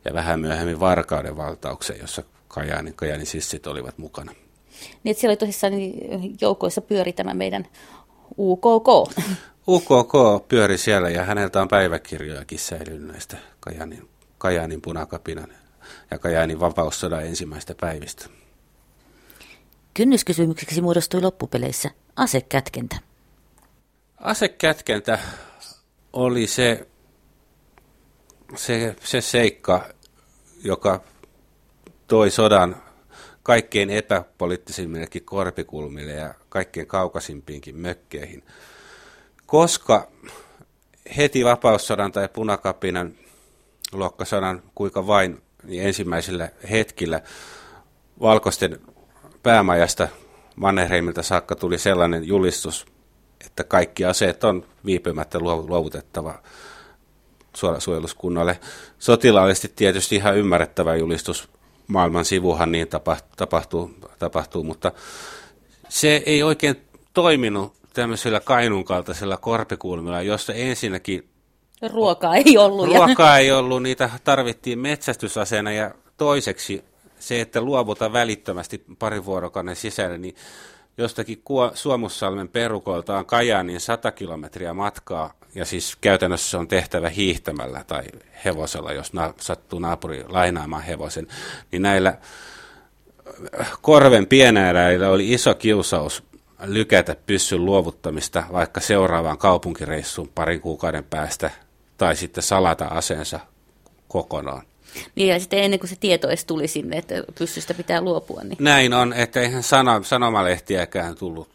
ja 0.04 0.14
vähän 0.14 0.40
myöhemmin 0.40 0.80
Varkauden 0.80 1.36
valtaukseen, 1.36 2.00
jossa 2.00 2.22
Kajaanin, 2.48 2.94
Kajaanin 2.94 3.26
sissit 3.26 3.66
olivat 3.66 3.98
mukana. 3.98 4.32
Niin, 5.02 5.10
että 5.10 5.20
siellä 5.20 5.32
oli 5.32 5.36
tosissaan 5.36 5.72
niin 5.72 6.36
joukoissa 6.40 6.80
pyöri 6.80 7.12
tämä 7.12 7.34
meidän 7.34 7.66
UKK. 8.38 8.88
UKK 9.68 10.48
pyöri 10.48 10.78
siellä 10.78 11.10
ja 11.10 11.24
häneltä 11.24 11.62
on 11.62 11.68
päiväkirjojakin 11.68 12.58
säilynyt 12.58 13.08
näistä 13.08 13.36
Kajaanin, 13.60 14.08
Kajaanin 14.38 14.80
punakapinan 14.80 15.48
ja 16.10 16.18
Kajaanin 16.18 16.60
vapaussodan 16.60 17.26
ensimmäistä 17.26 17.74
päivistä. 17.80 18.26
Kynnyskysymykseksi 19.94 20.80
muodostui 20.80 21.20
loppupeleissä 21.20 21.90
asekätkentä. 22.16 22.96
Asekätkentä 24.20 25.18
oli 26.12 26.46
se, 26.46 26.86
se, 28.56 28.96
se 29.04 29.20
seikka, 29.20 29.88
joka 30.64 31.00
toi 32.06 32.30
sodan 32.30 32.76
kaikkein 33.42 33.90
epäpoliittisimmillekin 33.90 35.24
korpikulmille 35.24 36.12
ja 36.12 36.34
kaikkein 36.48 36.86
kaukaisimpiinkin 36.86 37.76
mökkeihin. 37.76 38.44
Koska 39.46 40.08
heti 41.16 41.44
vapaussodan 41.44 42.12
tai 42.12 42.28
punakapinan 42.28 43.14
luokkasodan, 43.92 44.62
kuinka 44.74 45.06
vain 45.06 45.42
niin 45.64 45.82
ensimmäisillä 45.82 46.48
hetkillä 46.70 47.20
valkoisten 48.20 48.80
päämajasta 49.42 50.08
Mannerheimilta 50.56 51.22
saakka 51.22 51.56
tuli 51.56 51.78
sellainen 51.78 52.24
julistus, 52.24 52.86
että 53.46 53.64
kaikki 53.64 54.04
aseet 54.04 54.44
on 54.44 54.66
viipymättä 54.84 55.38
luovutettava 55.40 56.42
suojeluskunnalle. 57.78 58.60
Sotilaallisesti 58.98 59.72
tietysti 59.76 60.16
ihan 60.16 60.36
ymmärrettävä 60.36 60.96
julistus, 60.96 61.48
maailman 61.86 62.24
sivuhan 62.24 62.72
niin 62.72 62.88
tapahtuu, 63.36 63.90
tapahtuu, 64.18 64.64
mutta 64.64 64.92
se 65.88 66.22
ei 66.26 66.42
oikein 66.42 66.76
toiminut 67.14 67.72
tämmöisellä 67.92 68.40
kainun 68.40 68.84
kaltaisella 68.84 69.36
korpikulmilla, 69.36 70.22
jossa 70.22 70.54
ensinnäkin 70.54 71.28
Ruokaa 71.92 72.36
ei 72.36 72.58
ollut. 72.58 72.88
Ruokaa 72.88 73.38
ei 73.38 73.52
ollut, 73.52 73.82
niitä 73.82 74.10
tarvittiin 74.24 74.78
metsästysaseena 74.78 75.72
ja 75.72 75.90
toiseksi 76.16 76.84
se, 77.18 77.40
että 77.40 77.60
luovuta 77.60 78.12
välittömästi 78.12 78.84
parin 78.98 79.24
vuorokauden 79.24 79.76
sisällä, 79.76 80.18
niin 80.18 80.34
jostakin 80.98 81.42
Suomussalmen 81.74 82.48
perukolta 82.48 83.18
on 83.18 83.26
Kajaanin 83.26 83.80
100 83.80 84.10
kilometriä 84.10 84.74
matkaa, 84.74 85.32
ja 85.54 85.64
siis 85.64 85.96
käytännössä 86.00 86.50
se 86.50 86.56
on 86.56 86.68
tehtävä 86.68 87.08
hiihtämällä 87.08 87.84
tai 87.84 88.04
hevosella, 88.44 88.92
jos 88.92 89.12
na- 89.12 89.34
sattuu 89.40 89.78
naapuri 89.78 90.24
lainaamaan 90.28 90.82
hevosen, 90.82 91.26
niin 91.72 91.82
näillä 91.82 92.18
korven 93.82 94.26
pienääräillä 94.26 95.08
oli 95.08 95.32
iso 95.32 95.54
kiusaus 95.54 96.22
lykätä 96.64 97.16
pyssyn 97.26 97.64
luovuttamista 97.64 98.44
vaikka 98.52 98.80
seuraavaan 98.80 99.38
kaupunkireissuun 99.38 100.28
parin 100.34 100.60
kuukauden 100.60 101.04
päästä, 101.04 101.50
tai 101.98 102.16
sitten 102.16 102.42
salata 102.42 102.84
aseensa 102.84 103.40
kokonaan. 104.08 104.62
Niin 105.14 105.28
ja 105.28 105.40
sitten 105.40 105.62
ennen 105.62 105.80
kuin 105.80 105.90
se 105.90 105.96
tieto 105.96 106.28
edes 106.28 106.44
tuli 106.44 106.68
sinne, 106.68 106.98
että 106.98 107.14
pyssystä 107.38 107.74
pitää 107.74 108.00
luopua. 108.00 108.42
Niin. 108.42 108.56
Näin 108.60 108.94
on, 108.94 109.12
että 109.12 109.40
eihän 109.40 109.62
sana, 109.62 110.02
sanomalehtiäkään 110.02 111.14
tullut 111.14 111.48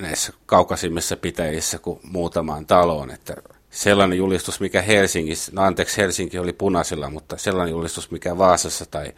näissä 0.00 0.32
kaukaisimmissa 0.46 1.16
pitäjissä 1.16 1.78
kuin 1.78 2.00
muutamaan 2.02 2.66
taloon, 2.66 3.10
että 3.10 3.36
sellainen 3.70 4.18
julistus, 4.18 4.60
mikä 4.60 4.82
Helsingissä, 4.82 5.52
no 5.54 5.62
anteeksi 5.62 5.96
Helsinki 5.96 6.38
oli 6.38 6.52
punaisella, 6.52 7.10
mutta 7.10 7.36
sellainen 7.36 7.72
julistus, 7.72 8.10
mikä 8.10 8.38
Vaasassa 8.38 8.86
tai, 8.86 9.12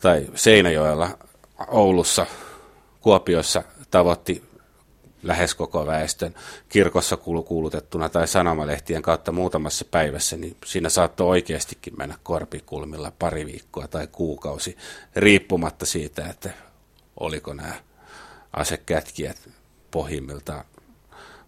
tai 0.00 0.26
Seinäjoella, 0.34 1.18
Oulussa, 1.68 2.26
Kuopiossa 3.00 3.62
tavoitti 3.90 4.42
lähes 5.24 5.54
koko 5.54 5.86
väestön 5.86 6.34
kirkossa 6.68 7.16
kuulutettuna 7.16 8.08
tai 8.08 8.28
sanomalehtien 8.28 9.02
kautta 9.02 9.32
muutamassa 9.32 9.84
päivässä, 9.90 10.36
niin 10.36 10.56
siinä 10.64 10.88
saattoi 10.88 11.28
oikeastikin 11.28 11.94
mennä 11.98 12.18
korpikulmilla 12.22 13.12
pari 13.18 13.46
viikkoa 13.46 13.88
tai 13.88 14.06
kuukausi, 14.06 14.76
riippumatta 15.16 15.86
siitä, 15.86 16.26
että 16.26 16.50
oliko 17.20 17.54
nämä 17.54 17.74
asekätkijät 18.52 19.48
pohjimmiltaan 19.90 20.64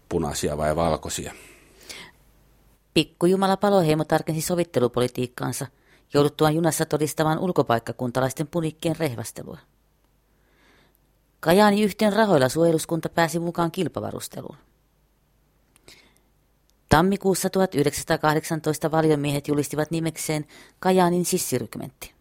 punaisia 0.09 0.57
vai 0.57 0.75
valkoisia. 0.75 1.33
Pikkujumala 2.93 3.57
Paloheimo 3.57 4.03
tarkensi 4.03 4.41
sovittelupolitiikkaansa 4.41 5.67
jouduttuaan 6.13 6.55
junassa 6.55 6.85
todistamaan 6.85 7.39
ulkopaikkakuntalaisten 7.39 8.47
punikkien 8.47 8.95
rehvastelua. 8.99 9.57
Kajaani 11.39 11.83
yhteen 11.83 12.13
rahoilla 12.13 12.49
suojeluskunta 12.49 13.09
pääsi 13.09 13.39
mukaan 13.39 13.71
kilpavarusteluun. 13.71 14.57
Tammikuussa 16.89 17.49
1918 17.49 18.91
valiomiehet 18.91 19.47
julistivat 19.47 19.91
nimekseen 19.91 20.45
Kajaanin 20.79 21.25
sissirykmentti. 21.25 22.13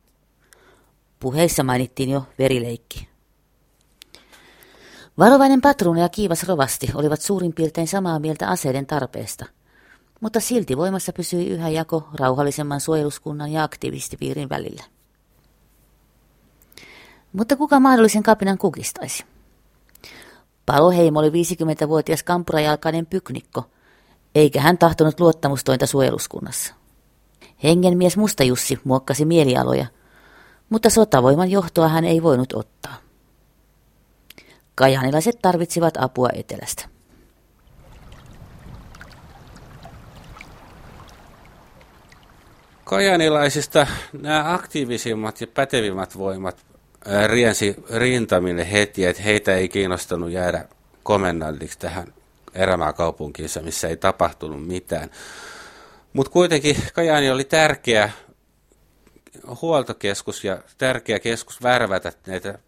Puheissa 1.20 1.62
mainittiin 1.62 2.10
jo 2.10 2.26
verileikki. 2.38 3.08
Varovainen 5.18 5.60
patruuna 5.60 6.00
ja 6.00 6.08
kiivas 6.08 6.42
rovasti 6.42 6.88
olivat 6.94 7.20
suurin 7.20 7.52
piirtein 7.52 7.88
samaa 7.88 8.18
mieltä 8.18 8.48
aseiden 8.48 8.86
tarpeesta, 8.86 9.46
mutta 10.20 10.40
silti 10.40 10.76
voimassa 10.76 11.12
pysyi 11.12 11.46
yhä 11.46 11.68
jako 11.68 12.08
rauhallisemman 12.14 12.80
suojeluskunnan 12.80 13.52
ja 13.52 13.62
aktivistipiirin 13.62 14.48
välillä. 14.48 14.95
Mutta 17.36 17.56
kuka 17.56 17.80
mahdollisen 17.80 18.22
kapinan 18.22 18.58
kukistaisi? 18.58 19.24
Paloheimo 20.66 21.18
oli 21.18 21.30
50-vuotias 21.30 22.22
kampurajalkainen 22.22 23.06
pyknikko, 23.06 23.64
eikä 24.34 24.60
hän 24.60 24.78
tahtonut 24.78 25.20
luottamustointa 25.20 25.86
suojeluskunnassa. 25.86 26.74
Hengenmies 27.64 28.16
Mustajussi 28.16 28.78
muokkasi 28.84 29.24
mielialoja, 29.24 29.86
mutta 30.68 30.90
sotavoiman 30.90 31.50
johtoa 31.50 31.88
hän 31.88 32.04
ei 32.04 32.22
voinut 32.22 32.52
ottaa. 32.52 32.94
Kajanilaiset 34.74 35.38
tarvitsivat 35.42 35.94
apua 35.96 36.28
etelästä. 36.34 36.88
Kajanilaisista 42.84 43.86
nämä 44.12 44.54
aktiivisimmat 44.54 45.40
ja 45.40 45.46
pätevimmät 45.46 46.18
voimat 46.18 46.65
riensi 47.26 47.76
rintamille 47.90 48.70
heti, 48.72 49.04
että 49.04 49.22
heitä 49.22 49.54
ei 49.54 49.68
kiinnostanut 49.68 50.30
jäädä 50.30 50.64
komennalliksi 51.02 51.78
tähän 51.78 52.14
erämaakaupunkiinsa, 52.54 53.62
missä 53.62 53.88
ei 53.88 53.96
tapahtunut 53.96 54.66
mitään. 54.66 55.10
Mutta 56.12 56.32
kuitenkin 56.32 56.76
Kajani 56.94 57.30
oli 57.30 57.44
tärkeä 57.44 58.10
huoltokeskus 59.62 60.44
ja 60.44 60.58
tärkeä 60.78 61.18
keskus 61.18 61.62
värvätä 61.62 62.12
näitä 62.26 62.58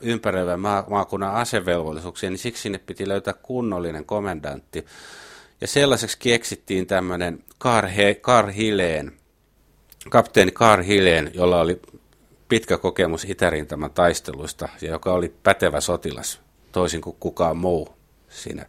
ympäröivän 0.00 0.60
maakunnan 0.60 1.34
asevelvollisuuksia, 1.34 2.30
niin 2.30 2.38
siksi 2.38 2.62
sinne 2.62 2.78
piti 2.78 3.08
löytää 3.08 3.34
kunnollinen 3.42 4.04
komendantti. 4.04 4.86
Ja 5.60 5.66
sellaiseksi 5.66 6.18
keksittiin 6.18 6.86
tämmöinen 6.86 7.44
Kar 8.22 8.50
Hileen, 8.50 9.12
kapteeni 10.10 10.52
Kar 10.52 10.82
Hileen, 10.82 11.30
jolla 11.34 11.60
oli 11.60 11.80
pitkä 12.48 12.78
kokemus 12.78 13.24
itärintaman 13.24 13.90
taisteluista 13.90 14.68
ja 14.80 14.90
joka 14.90 15.12
oli 15.12 15.34
pätevä 15.42 15.80
sotilas, 15.80 16.40
toisin 16.72 17.00
kuin 17.00 17.16
kukaan 17.20 17.56
muu 17.56 17.88
siinä 18.28 18.66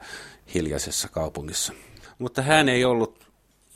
hiljaisessa 0.53 1.07
kaupungissa. 1.09 1.73
Mutta 2.19 2.41
hän 2.41 2.69
ei 2.69 2.85
ollut 2.85 3.25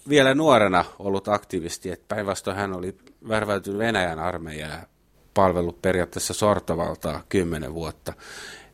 vielä 0.09 0.35
nuorena 0.35 0.85
ollut 0.99 1.27
aktivisti, 1.27 1.91
että 1.91 2.15
päinvastoin 2.15 2.57
hän 2.57 2.73
oli 2.73 2.97
värväytynyt 3.29 3.79
Venäjän 3.79 4.19
armeijaan 4.19 4.71
ja 4.71 4.87
palvellut 5.33 5.81
periaatteessa 5.81 6.33
sortovaltaa 6.33 7.23
kymmenen 7.29 7.73
vuotta 7.73 8.13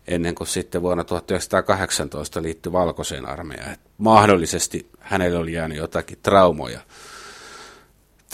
ennen 0.07 0.35
kuin 0.35 0.47
sitten 0.47 0.81
vuonna 0.81 1.03
1918 1.03 2.41
liittyi 2.41 2.71
valkoiseen 2.71 3.29
armeijaan. 3.29 3.77
Mahdollisesti 3.97 4.89
hänelle 4.99 5.38
oli 5.38 5.53
jäänyt 5.53 5.77
jotakin 5.77 6.17
traumoja 6.23 6.79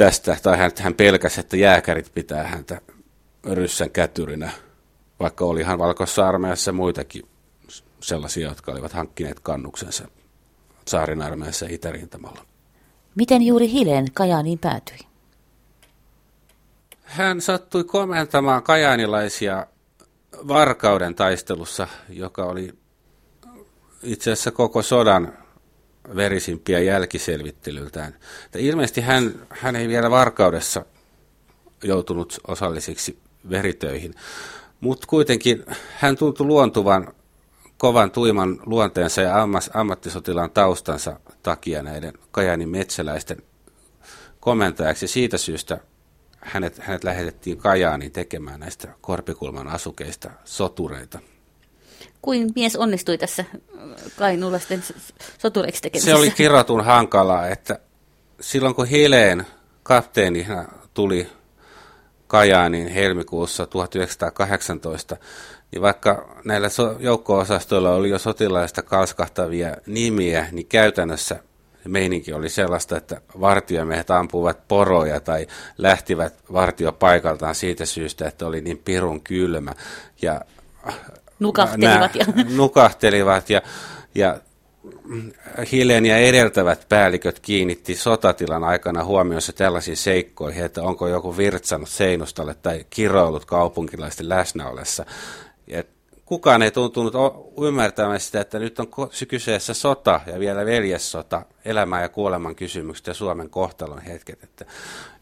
tästä, 0.06 0.38
tai 0.44 0.58
hän, 0.58 0.72
hän 0.80 0.94
pelkäsi, 0.94 1.40
että 1.40 1.58
jääkärit 1.58 2.12
pitää 2.14 2.44
häntä 2.44 2.82
ryssän 3.44 3.90
kätyrinä, 3.90 4.52
vaikka 5.20 5.46
olihan 5.46 5.80
valkoisessa 5.80 6.28
armeijassa 6.28 6.72
muitakin 6.72 7.26
sellaisia, 8.00 8.48
jotka 8.48 8.72
olivat 8.72 8.94
hankkineet 8.94 9.40
kannuksensa 9.40 10.08
saarin 10.88 11.22
armeijassa 11.22 11.66
itärintamalla. 11.70 12.46
Miten 13.16 13.42
juuri 13.42 13.72
Hileen 13.72 14.06
Kajaaniin 14.14 14.60
päätyi? 14.60 14.98
Hän 17.04 17.42
sattui 17.42 17.84
komentamaan 17.84 18.64
kajaanilaisia 18.64 19.68
Varkauden 20.48 21.16
taistelussa, 21.16 21.88
joka 22.10 22.46
oli 22.46 22.74
itse 24.04 24.32
asiassa 24.32 24.52
koko 24.52 24.82
sodan 24.82 25.38
verisimpiä 26.16 26.80
jälkiselvittelyltään. 26.80 28.16
Että 28.46 28.60
ilmeisesti 28.60 29.02
hän, 29.02 29.48
hän 29.50 29.76
ei 29.76 29.88
vielä 29.88 30.12
Varkaudessa 30.12 30.86
joutunut 31.84 32.40
osallisiksi 32.48 33.20
veritöihin, 33.50 34.14
mutta 34.80 35.08
kuitenkin 35.08 35.66
hän 36.00 36.18
tuntui 36.18 36.48
luontuvan 36.48 37.14
kovan 37.78 38.12
tuiman 38.12 38.60
luonteensa 38.66 39.22
ja 39.22 39.48
ammattisotilaan 39.74 40.52
taustansa 40.52 41.20
takia 41.44 41.84
näiden 41.84 42.14
Kajanin 42.32 42.70
metsäläisten 42.70 43.38
komentajaksi. 44.40 45.08
Siitä 45.08 45.38
syystä 45.38 45.80
hänet, 46.42 46.80
hänet 46.80 47.04
lähetettiin 47.04 47.58
Kajaaniin 47.58 48.12
tekemään 48.12 48.60
näistä 48.60 48.88
Korpikulman 49.02 49.68
asukeista 49.68 50.30
sotureita. 50.46 51.20
Kuin 52.22 52.52
mies 52.56 52.76
onnistui 52.76 53.18
tässä 53.18 53.46
kainulaisten 54.18 54.84
sotureiksi 55.38 55.82
tekemisessä? 55.82 56.12
Se 56.12 56.18
oli 56.18 56.32
kirotun 56.32 56.86
hankalaa, 56.86 57.48
että 57.48 57.80
silloin 58.40 58.76
kun 58.76 58.88
Hileen 58.88 59.46
kapteeni 59.84 60.48
tuli 60.94 61.28
Kajaaniin 62.28 62.88
helmikuussa 62.88 63.66
1918, 63.66 65.18
niin 65.72 65.82
vaikka 65.82 66.36
näillä 66.46 66.70
so- 66.70 66.96
joukko-osastoilla 67.00 67.92
oli 67.92 68.10
jo 68.10 68.20
sotilaista 68.20 68.82
kalskahtavia 68.82 69.76
nimiä, 69.86 70.48
niin 70.52 70.68
käytännössä 70.68 71.40
meininki 71.88 72.34
oli 72.34 72.50
sellaista, 72.50 72.98
että 72.98 73.22
vartiomiehet 73.40 74.12
ampuvat 74.12 74.68
poroja 74.68 75.20
tai 75.20 75.48
lähtivät 75.78 76.34
vartiopaikaltaan 76.54 77.56
siitä 77.56 77.86
syystä, 77.86 78.28
että 78.28 78.48
oli 78.48 78.62
niin 78.62 78.78
pirun 78.78 79.22
kylmä. 79.22 79.74
Ja 80.22 80.42
nukahtelivat. 81.42 82.16
Ja, 82.16 82.26
nukahtelivat 82.56 83.50
ja, 83.50 83.62
ja 84.16 84.40
ja 86.08 86.18
edeltävät 86.18 86.86
päälliköt 86.90 87.40
kiinnitti 87.40 87.96
sotatilan 87.96 88.64
aikana 88.64 89.04
huomioissa 89.04 89.54
tällaisiin 89.54 89.98
seikkoihin, 89.98 90.66
että 90.66 90.84
onko 90.84 91.08
joku 91.08 91.38
virtsannut 91.38 91.90
seinustalle 91.90 92.54
tai 92.54 92.86
kiroillut 92.90 93.46
kaupunkilaisten 93.46 94.30
läsnäolessa. 94.30 95.06
Ja 95.68 95.84
kukaan 96.26 96.62
ei 96.62 96.72
tuntunut 96.72 97.14
ymmärtämään 97.62 98.20
sitä, 98.20 98.42
että 98.42 98.60
nyt 98.60 98.80
on 98.80 98.88
kyseessä 99.28 99.74
sota 99.74 100.22
ja 100.26 100.40
vielä 100.40 100.66
veljessota, 100.66 101.46
elämän 101.66 102.02
ja 102.02 102.10
kuoleman 102.10 102.56
kysymykset 102.56 103.08
ja 103.08 103.14
Suomen 103.14 103.50
kohtalon 103.50 104.02
hetket. 104.02 104.44
Että 104.44 104.66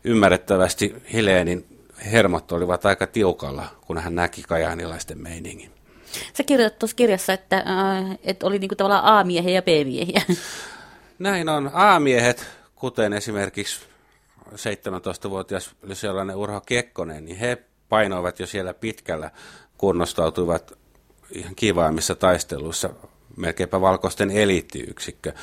ymmärrettävästi 0.04 0.96
Hileenin 1.14 1.66
hermot 2.12 2.52
olivat 2.52 2.86
aika 2.86 3.08
tiukalla, 3.08 3.66
kun 3.88 3.98
hän 3.98 4.16
näki 4.16 4.44
kajaanilaisten 4.48 5.22
meiningin. 5.22 5.79
Sä 6.34 6.44
kirjoitat 6.44 6.80
tuossa 6.80 6.96
kirjassa, 6.96 7.34
että, 7.34 7.58
äh, 7.58 8.18
että 8.24 8.48
oli 8.48 8.60
niinku 8.60 8.76
tavallaan 8.76 9.20
A-miehiä 9.20 9.54
ja 9.54 9.62
B-miehiä. 9.62 10.22
Näin 11.20 11.50
on. 11.50 11.72
A-miehet, 11.74 12.46
kuten 12.76 13.14
esimerkiksi 13.14 13.82
17-vuotias 14.54 15.76
sellainen 15.94 16.36
Urho 16.36 16.62
Kekkonen, 16.62 17.26
niin 17.26 17.38
he 17.38 17.58
painoivat 17.90 18.40
jo 18.40 18.48
siellä 18.48 18.74
pitkällä, 18.74 19.32
kunnostautuivat 19.78 20.74
ihan 21.32 21.56
kivaimmissa 21.56 22.16
taisteluissa, 22.16 22.90
melkeinpä 23.38 23.82
valkoisten 23.82 24.32
eliittiyksikkö. 24.32 25.34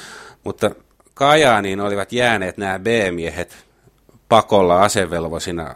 Mutta 0.44 0.70
Kajaaniin 1.14 1.80
olivat 1.80 2.12
jääneet 2.12 2.56
nämä 2.56 2.78
B-miehet 2.78 3.56
pakolla 4.28 4.82
asevelvoisina, 4.82 5.74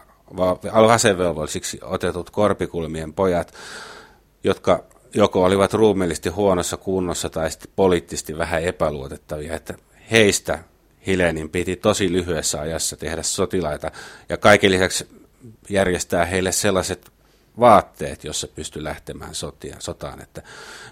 asevelvollisiksi 0.71 1.79
otetut 1.83 2.29
korpikulmien 2.29 3.13
pojat, 3.13 3.53
jotka 4.43 4.83
joko 5.13 5.43
olivat 5.43 5.73
ruumiillisesti 5.73 6.29
huonossa 6.29 6.77
kunnossa 6.77 7.29
tai 7.29 7.51
sitten 7.51 7.71
poliittisesti 7.75 8.37
vähän 8.37 8.63
epäluotettavia, 8.63 9.55
että 9.55 9.73
heistä 10.11 10.59
Hilenin 11.07 11.49
piti 11.49 11.75
tosi 11.75 12.11
lyhyessä 12.11 12.61
ajassa 12.61 12.97
tehdä 12.97 13.23
sotilaita 13.23 13.91
ja 14.29 14.37
kaiken 14.37 14.71
lisäksi 14.71 15.07
järjestää 15.69 16.25
heille 16.25 16.51
sellaiset 16.51 17.11
vaatteet, 17.59 18.23
jossa 18.23 18.47
pystyi 18.47 18.83
lähtemään 18.83 19.35
sotia, 19.35 19.75
sotaan. 19.79 20.21
Että 20.21 20.41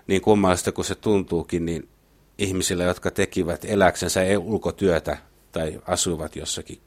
niin 0.07 0.21
kummallista 0.21 0.71
kuin 0.71 0.85
se 0.85 0.95
tuntuukin, 0.95 1.65
niin 1.65 1.89
ihmisillä, 2.37 2.83
jotka 2.83 3.11
tekivät 3.11 3.65
eläksensä 3.65 4.21
ulkotyötä 4.39 5.17
tai 5.51 5.81
asuivat 5.87 6.35
jossakin 6.35 6.81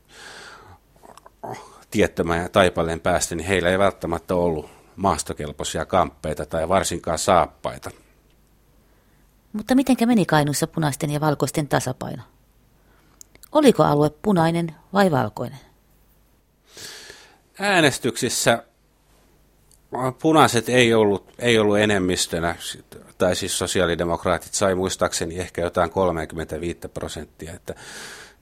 tiettömän 1.90 2.42
ja 2.42 2.48
taipaleen 2.48 3.01
päästä, 3.01 3.35
niin 3.35 3.46
heillä 3.46 3.70
ei 3.70 3.79
välttämättä 3.79 4.35
ollut 4.35 4.82
maastokelpoisia 4.96 5.85
kamppeita 5.85 6.46
tai 6.46 6.68
varsinkaan 6.68 7.18
saappaita. 7.18 7.90
Mutta 9.52 9.74
mitenkä 9.74 10.07
meni 10.07 10.26
Kainuussa 10.26 10.66
punaisten 10.66 11.11
ja 11.11 11.20
valkoisten 11.20 11.68
tasapaino? 11.68 12.22
Oliko 13.52 13.83
alue 13.83 14.11
punainen 14.11 14.74
vai 14.92 15.11
valkoinen? 15.11 15.59
Äänestyksissä 17.59 18.64
punaiset 20.22 20.68
ei 20.68 20.94
ollut, 20.94 21.33
ei 21.38 21.59
ollut 21.59 21.78
enemmistönä, 21.78 22.57
tai 23.18 23.37
siis 23.37 23.59
sosiaalidemokraatit 23.59 24.55
sai 24.55 24.74
muistaakseni 24.74 25.38
ehkä 25.38 25.62
jotain 25.62 25.90
35 25.90 26.78
prosenttia, 26.94 27.52
että 27.52 27.74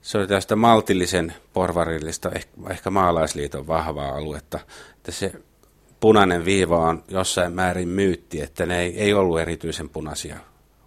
se 0.01 0.17
oli 0.17 0.27
tästä 0.27 0.55
maltillisen 0.55 1.33
porvarillista, 1.53 2.31
ehkä, 2.31 2.51
ehkä 2.69 2.89
maalaisliiton 2.89 3.67
vahvaa 3.67 4.15
aluetta, 4.15 4.59
että 4.97 5.11
se 5.11 5.31
punainen 6.01 6.45
viiva 6.45 6.77
on 6.77 7.03
jossain 7.07 7.53
määrin 7.53 7.87
myytti, 7.87 8.41
että 8.41 8.65
ne 8.65 8.79
ei, 8.79 8.99
ei 8.99 9.13
ollut 9.13 9.39
erityisen 9.39 9.89
punaisia, 9.89 10.37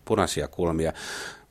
punaisia 0.05 0.48
kulmia. 0.48 0.92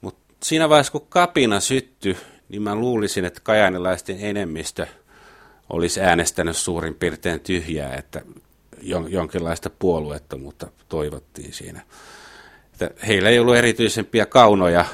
Mutta 0.01 0.35
siinä 0.43 0.69
vaiheessa, 0.69 0.91
kun 0.91 1.07
kapina 1.09 1.59
syttyi, 1.59 2.17
niin 2.49 2.61
mä 2.61 2.75
luulisin, 2.75 3.25
että 3.25 3.39
kajaanilaisten 3.43 4.17
enemmistö 4.19 4.87
olisi 5.69 6.01
äänestänyt 6.01 6.57
suurin 6.57 6.95
piirtein 6.95 7.39
tyhjää, 7.39 7.95
että 7.95 8.21
jonkinlaista 9.09 9.69
puolueettomuutta 9.69 10.67
toivottiin 10.89 11.53
siinä. 11.53 11.81
Että 12.73 13.05
heillä 13.07 13.29
ei 13.29 13.39
ollut 13.39 13.55
erityisempiä 13.55 14.25
kaunoja 14.25 14.85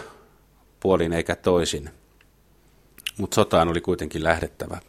puolin 0.79 1.13
eikä 1.13 1.35
toisin, 1.35 1.89
mutta 3.17 3.35
sotaan 3.35 3.67
oli 3.67 3.81
kuitenkin 3.81 4.23
lähdettävä. 4.23 4.81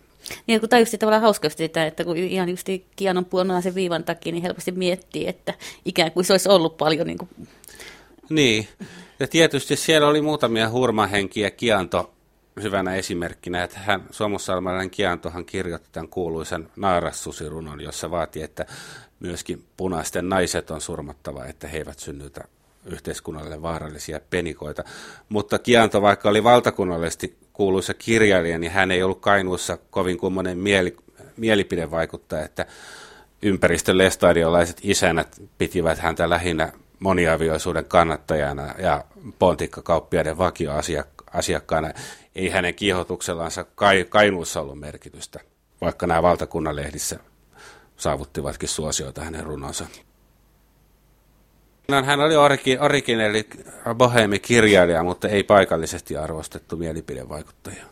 Niin, 0.47 0.61
kun 0.61 0.69
tajusti 0.69 0.99
tavallaan 0.99 1.23
hauskasti 1.23 1.65
sitä, 1.65 1.87
että 1.87 2.05
kun 2.05 2.17
ihan 2.17 2.49
just 2.49 2.67
Kianon 2.97 3.27
sen 3.63 3.75
viivan 3.75 4.05
takia, 4.05 4.33
niin 4.33 4.43
helposti 4.43 4.73
miettii, 4.73 5.29
että 5.29 5.55
ikään 5.85 6.13
kuin 6.13 6.25
se 6.25 6.33
olisi 6.33 6.49
ollut 6.49 6.77
paljon 6.77 7.07
niin 7.07 7.19
kuin... 7.19 7.29
Niin, 8.31 8.69
ja 9.21 9.29
tietysti 9.29 9.77
siellä 9.77 10.09
oli 10.09 10.21
muutamia 10.21 10.71
hurmahenkiä 10.71 11.51
Kianto 11.51 12.13
hyvänä 12.63 12.95
esimerkkinä, 12.95 13.65
että 13.65 13.79
hän, 13.79 14.03
suomussalmalainen 14.11 14.91
Kiantohan 14.91 15.45
kirjoitti 15.45 15.89
tämän 15.93 16.09
kuuluisen 16.09 16.69
naarassusirunon, 16.77 17.81
jossa 17.81 18.11
vaati, 18.11 18.43
että 18.43 18.67
myöskin 19.21 19.65
punaisten 19.77 20.29
naiset 20.29 20.71
on 20.71 20.81
surmattava, 20.81 21.45
että 21.45 21.69
he 21.69 21.79
eivät 21.79 21.99
synnytä 21.99 22.45
yhteiskunnalle 22.85 23.63
vaarallisia 23.63 24.21
penikoita. 24.31 24.85
Mutta 25.29 25.59
Kianto, 25.59 26.03
vaikka 26.03 26.29
oli 26.29 26.45
valtakunnallisesti 26.45 27.37
kuuluisa 27.61 27.95
kirjailija, 27.95 28.59
niin 28.59 28.73
hän 28.73 28.91
ei 28.91 29.03
ollut 29.03 29.21
Kainuussa 29.21 29.79
kovin 29.91 30.19
kummonen 30.19 30.59
mieli, 30.59 30.97
mielipidevaikuttaja, 31.37 32.45
että 32.45 32.67
ympäristön 33.43 33.99
lestadiolaiset 33.99 34.81
isänät 34.83 35.43
pitivät 35.59 35.99
häntä 35.99 36.31
lähinnä 36.31 36.73
moniavioisuuden 36.99 37.85
kannattajana 37.85 38.75
ja 38.79 39.05
pontikkakauppiaiden 39.39 40.39
vakioasiakkaana. 40.39 41.93
Ei 42.35 42.49
hänen 42.49 42.75
kiihotuksellansa 42.75 43.65
Kainuussa 44.09 44.61
ollut 44.61 44.81
merkitystä, 44.81 45.41
vaikka 45.81 46.07
nämä 46.07 46.23
valtakunnan 46.23 46.77
lehdissä 46.77 47.19
saavuttivatkin 47.97 48.69
suosioita 48.69 49.25
hänen 49.25 49.45
runonsa. 49.45 49.87
Hän 52.05 52.21
oli 52.21 52.35
originelli 52.81 53.49
bohemi-kirjailija, 53.95 55.03
mutta 55.03 55.29
ei 55.29 55.43
paikallisesti 55.43 56.17
arvostettu 56.17 56.77
mielipidevaikuttaja. 56.77 57.85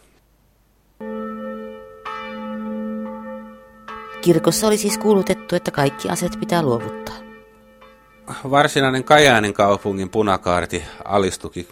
Kirkossa 4.20 4.66
oli 4.66 4.76
siis 4.76 4.98
kuulutettu, 4.98 5.56
että 5.56 5.70
kaikki 5.70 6.08
aset 6.08 6.32
pitää 6.40 6.62
luovuttaa. 6.62 7.14
Varsinainen 8.50 9.04
Kajaanin 9.04 9.54
kaupungin 9.54 10.10
punakaarti 10.10 10.84
alistuki 11.04 11.68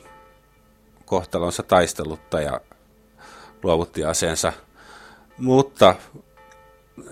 kohtalonsa 1.04 1.62
taistelutta 1.62 2.40
ja 2.40 2.60
luovutti 3.62 4.04
aseensa, 4.04 4.52
mutta 5.38 5.94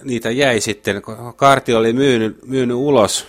niitä 0.02 0.30
jäi 0.30 0.60
sitten, 0.60 1.02
Kaarti 1.36 1.74
oli 1.74 1.92
myynyt, 1.92 2.46
myynyt 2.46 2.76
ulos 2.76 3.26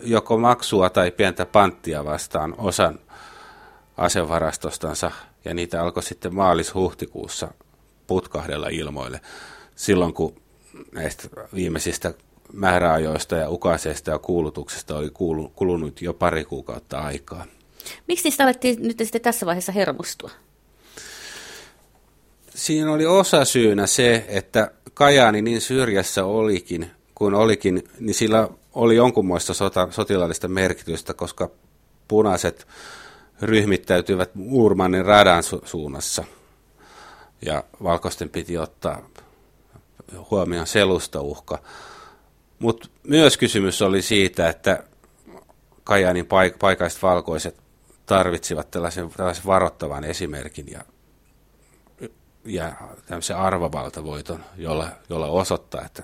joko 0.00 0.38
maksua 0.38 0.90
tai 0.90 1.10
pientä 1.10 1.46
panttia 1.46 2.04
vastaan 2.04 2.54
osan 2.58 2.98
asevarastostansa, 3.96 5.10
ja 5.44 5.54
niitä 5.54 5.82
alkoi 5.82 6.02
sitten 6.02 6.34
maalis-huhtikuussa 6.34 7.48
putkahdella 8.06 8.68
ilmoille, 8.68 9.20
silloin 9.76 10.14
kun 10.14 10.34
näistä 10.92 11.28
viimeisistä 11.54 12.14
määräajoista 12.52 13.36
ja 13.36 13.50
ukaseista 13.50 14.10
ja 14.10 14.18
kuulutuksesta 14.18 14.96
oli 14.96 15.10
kulunut 15.54 16.02
jo 16.02 16.14
pari 16.14 16.44
kuukautta 16.44 16.98
aikaa. 16.98 17.44
Miksi 18.08 18.24
niistä 18.24 18.44
alettiin 18.44 18.82
nyt 18.82 18.98
sitten 18.98 19.20
tässä 19.20 19.46
vaiheessa 19.46 19.72
hermostua? 19.72 20.30
Siinä 22.54 22.92
oli 22.92 23.06
osa 23.06 23.44
syynä 23.44 23.86
se, 23.86 24.24
että 24.28 24.70
Kajaani 24.94 25.42
niin 25.42 25.60
syrjässä 25.60 26.24
olikin, 26.24 26.90
kun 27.14 27.34
olikin, 27.34 27.84
niin 28.00 28.14
sillä 28.14 28.48
oli 28.76 28.96
jonkunmoista 28.96 29.54
sota, 29.54 29.88
sotilaallista 29.90 30.48
merkitystä, 30.48 31.14
koska 31.14 31.50
punaiset 32.08 32.66
ryhmittäytyivät 33.42 34.30
Urmanin 34.50 35.04
radan 35.04 35.42
su- 35.42 35.66
suunnassa. 35.66 36.24
Ja 37.42 37.64
valkoisten 37.82 38.28
piti 38.28 38.58
ottaa 38.58 39.08
huomioon 40.30 40.66
selustauhka. 40.66 41.58
Mutta 42.58 42.88
myös 43.02 43.36
kysymys 43.36 43.82
oli 43.82 44.02
siitä, 44.02 44.48
että 44.48 44.82
Kajaanin 45.84 46.24
paik- 46.24 46.58
paikaiset 46.58 47.02
valkoiset 47.02 47.56
tarvitsivat 48.06 48.70
tällaisen, 48.70 49.10
tällaisen 49.16 49.46
varoittavan 49.46 50.04
esimerkin 50.04 50.66
ja, 50.70 50.80
ja 52.44 52.72
tämmöisen 53.06 53.36
arvovaltavoiton, 53.36 54.44
jolla, 54.56 54.88
jolla 55.08 55.26
osoittaa, 55.26 55.84
että, 55.84 56.02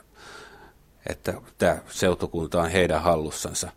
että 1.07 1.35
tämä 1.59 1.79
seutukunta 1.91 2.63
on 2.63 2.71
heidän 2.71 3.03
hallussansa 3.03 3.71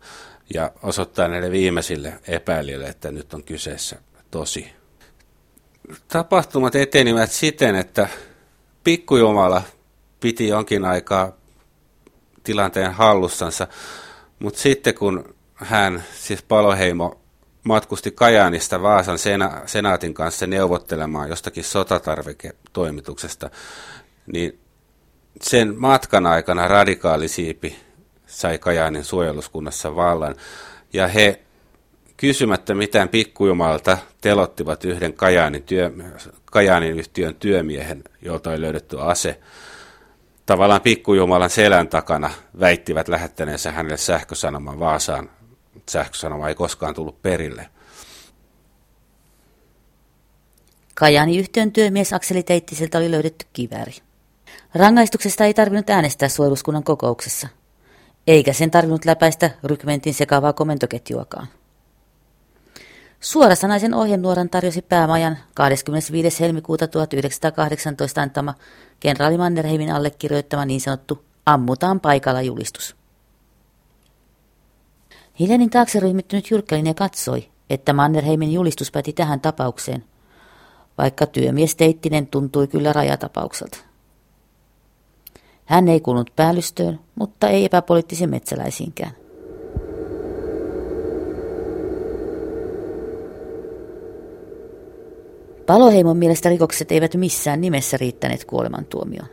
ja 0.54 0.70
osoittaa 0.82 1.28
näille 1.28 1.50
viimeisille 1.50 2.20
epäilijöille, 2.28 2.86
että 2.86 3.10
nyt 3.10 3.34
on 3.34 3.44
kyseessä 3.44 3.96
tosi. 4.30 4.72
Tapahtumat 6.08 6.74
etenivät 6.74 7.32
siten, 7.32 7.74
että 7.74 8.08
pikkujumala 8.84 9.62
piti 10.20 10.48
jonkin 10.48 10.84
aikaa 10.84 11.32
tilanteen 12.44 12.92
hallussansa, 12.92 13.66
mutta 14.38 14.60
sitten 14.60 14.94
kun 14.94 15.34
hän, 15.54 16.04
siis 16.14 16.42
Paloheimo, 16.42 17.20
matkusti 17.64 18.10
Kajaanista 18.10 18.82
Vaasan 18.82 19.18
sena, 19.18 19.60
senaatin 19.66 20.14
kanssa 20.14 20.46
neuvottelemaan 20.46 21.28
jostakin 21.28 21.64
sotatarviketoimituksesta, 21.64 23.50
niin 24.32 24.60
sen 25.42 25.74
matkan 25.76 26.26
aikana 26.26 26.68
radikaalisiipi 26.68 27.76
sai 28.26 28.58
Kajaanin 28.58 29.04
suojeluskunnassa 29.04 29.96
vallan, 29.96 30.34
ja 30.92 31.08
he 31.08 31.40
kysymättä 32.16 32.74
mitään 32.74 33.08
pikkujumalta 33.08 33.98
telottivat 34.20 34.84
yhden 34.84 35.14
Kajaanin, 35.14 35.62
työ, 35.62 35.90
Kajaanin 36.44 36.98
yhtiön 36.98 37.34
työmiehen, 37.34 38.04
jolta 38.22 38.50
oli 38.50 38.60
löydetty 38.60 39.00
ase. 39.00 39.40
Tavallaan 40.46 40.80
pikkujumalan 40.80 41.50
selän 41.50 41.88
takana 41.88 42.30
väittivät 42.60 43.08
lähettäneensä 43.08 43.72
hänelle 43.72 43.96
sähkösanoman 43.96 44.78
Vaasaan 44.78 45.30
sähkösanoma 45.88 46.48
ei 46.48 46.54
koskaan 46.54 46.94
tullut 46.94 47.22
perille. 47.22 47.68
Kajani 50.94 51.38
yhtiön 51.38 51.72
työmies 51.72 52.12
Akseli 52.12 52.42
Teittiseltä 52.42 52.98
oli 52.98 53.10
löydetty 53.10 53.46
kivääri. 53.52 53.92
Rangaistuksesta 54.74 55.44
ei 55.44 55.54
tarvinnut 55.54 55.90
äänestää 55.90 56.28
suojeluskunnan 56.28 56.84
kokouksessa, 56.84 57.48
eikä 58.26 58.52
sen 58.52 58.70
tarvinnut 58.70 59.04
läpäistä 59.04 59.50
rykmentin 59.64 60.14
sekavaa 60.14 60.52
komentoketjuakaan. 60.52 61.46
Suorasanaisen 63.20 63.94
ohjenuoran 63.94 64.50
tarjosi 64.50 64.82
päämajan 64.82 65.38
25. 65.54 66.40
helmikuuta 66.40 66.88
1918 66.88 68.22
antama 68.22 68.54
kenraali 69.00 69.38
Mannerheimin 69.38 69.92
allekirjoittama 69.92 70.64
niin 70.64 70.80
sanottu 70.80 71.24
ammutaan 71.46 72.00
paikalla 72.00 72.42
julistus. 72.42 72.96
Hilenin 75.38 75.70
taakse 75.70 76.00
ryhmittynyt 76.00 76.50
Jyrkkälinen 76.50 76.94
katsoi, 76.94 77.48
että 77.70 77.92
Mannerheimin 77.92 78.52
julistus 78.52 78.90
päti 78.90 79.12
tähän 79.12 79.40
tapaukseen, 79.40 80.04
vaikka 80.98 81.26
työmies 81.26 81.76
Teittinen 81.76 82.26
tuntui 82.26 82.66
kyllä 82.66 82.92
rajatapaukselta. 82.92 83.78
Hän 85.66 85.88
ei 85.88 86.00
kuulunut 86.00 86.32
päällystöön, 86.36 87.00
mutta 87.14 87.48
ei 87.48 87.64
epäpoliittisen 87.64 88.30
metsäläisiinkään. 88.30 89.12
Paloheimon 95.66 96.16
mielestä 96.16 96.48
rikokset 96.48 96.92
eivät 96.92 97.14
missään 97.14 97.60
nimessä 97.60 97.96
riittäneet 97.96 98.44
kuolemantuomioon. 98.44 99.28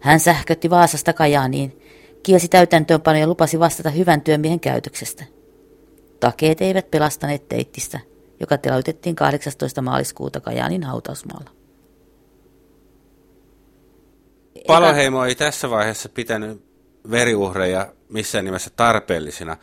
Hän 0.00 0.20
sähkötti 0.20 0.70
Vaasasta 0.70 1.12
Kajaaniin 1.12 1.80
kielsi 2.22 2.48
täytäntöönpano 2.48 3.18
ja 3.18 3.26
lupasi 3.26 3.58
vastata 3.58 3.90
hyvän 3.90 4.20
työmiehen 4.20 4.60
käytöksestä. 4.60 5.24
Takeet 6.20 6.60
eivät 6.60 6.90
pelastaneet 6.90 7.48
teittistä, 7.48 8.00
joka 8.40 8.58
teloitettiin 8.58 9.16
18. 9.16 9.82
maaliskuuta 9.82 10.40
Kajaanin 10.40 10.82
hautausmaalla. 10.82 11.61
Paloheimo 14.66 15.24
ei 15.24 15.34
tässä 15.34 15.70
vaiheessa 15.70 16.08
pitänyt 16.08 16.64
veriuhreja 17.10 17.92
missään 18.08 18.44
nimessä 18.44 18.70
tarpeellisina, 18.76 19.56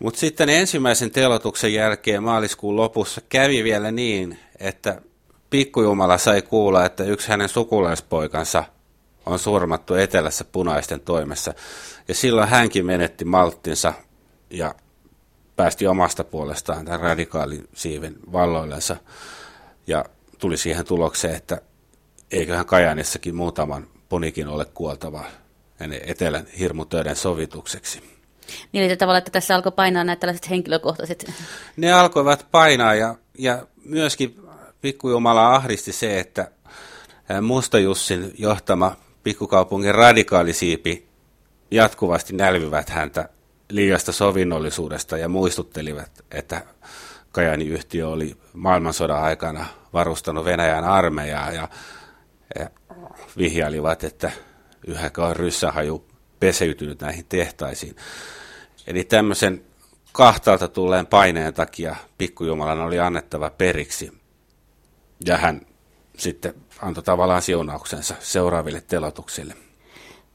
mutta 0.00 0.20
sitten 0.20 0.48
ensimmäisen 0.48 1.10
telotuksen 1.10 1.74
jälkeen 1.74 2.22
maaliskuun 2.22 2.76
lopussa 2.76 3.20
kävi 3.28 3.64
vielä 3.64 3.90
niin, 3.90 4.38
että 4.60 5.02
pikkujumala 5.50 6.18
sai 6.18 6.42
kuulla, 6.42 6.84
että 6.84 7.04
yksi 7.04 7.28
hänen 7.28 7.48
sukulaispoikansa 7.48 8.64
on 9.26 9.38
surmattu 9.38 9.94
etelässä 9.94 10.44
punaisten 10.44 11.00
toimessa. 11.00 11.54
Ja 12.08 12.14
silloin 12.14 12.48
hänkin 12.48 12.86
menetti 12.86 13.24
malttinsa 13.24 13.92
ja 14.50 14.74
päästi 15.56 15.86
omasta 15.86 16.24
puolestaan 16.24 16.84
tämän 16.84 17.00
radikaalisiiven 17.00 18.16
valloillensa 18.32 18.96
ja 19.86 20.04
tuli 20.38 20.56
siihen 20.56 20.84
tulokseen, 20.86 21.34
että 21.34 21.60
eiköhän 22.30 22.66
Kajanissakin 22.66 23.34
muutaman 23.34 23.86
ponikin 24.14 24.48
ole 24.48 24.64
kuoltava 24.64 25.24
etelän 26.06 26.46
hirmutöiden 26.58 27.16
sovitukseksi. 27.16 28.02
Niin 28.72 28.98
tavalla, 28.98 29.18
että 29.18 29.30
tässä 29.30 29.54
alkoi 29.54 29.72
painaa 29.72 30.04
nämä 30.04 30.16
tällaiset 30.16 30.50
henkilökohtaiset... 30.50 31.32
Ne 31.76 31.92
alkoivat 31.92 32.46
painaa 32.50 32.94
ja, 32.94 33.14
ja 33.38 33.66
myöskin 33.84 34.40
pikkujumala 34.80 35.54
ahdisti 35.54 35.92
se, 35.92 36.20
että 36.20 36.50
Musta 37.42 37.78
Jussin 37.78 38.34
johtama 38.38 38.96
pikkukaupungin 39.22 39.94
radikaalisiipi 39.94 41.06
jatkuvasti 41.70 42.32
nälvivät 42.32 42.90
häntä 42.90 43.28
liiasta 43.70 44.12
sovinnollisuudesta 44.12 45.18
ja 45.18 45.28
muistuttelivat, 45.28 46.24
että 46.30 46.62
Kajani 47.32 47.66
yhtiö 47.66 48.08
oli 48.08 48.36
maailmansodan 48.52 49.22
aikana 49.22 49.66
varustanut 49.92 50.44
Venäjän 50.44 50.84
armeijaa 50.84 51.52
ja, 51.52 51.68
ja 52.58 52.70
vihjailivat, 53.36 54.04
että 54.04 54.32
yhäkään 54.86 55.36
ryssähaju 55.36 56.04
peseytynyt 56.40 57.00
näihin 57.00 57.26
tehtaisiin. 57.28 57.96
Eli 58.86 59.04
tämmöisen 59.04 59.64
kahtaalta 60.12 60.68
tulleen 60.68 61.06
paineen 61.06 61.54
takia 61.54 61.96
pikkujumalan 62.18 62.80
oli 62.80 62.98
annettava 62.98 63.50
periksi. 63.50 64.12
Ja 65.26 65.36
hän 65.36 65.66
sitten 66.18 66.54
antoi 66.82 67.04
tavallaan 67.04 67.42
siunauksensa 67.42 68.14
seuraaville 68.20 68.80
telotuksille. 68.80 69.54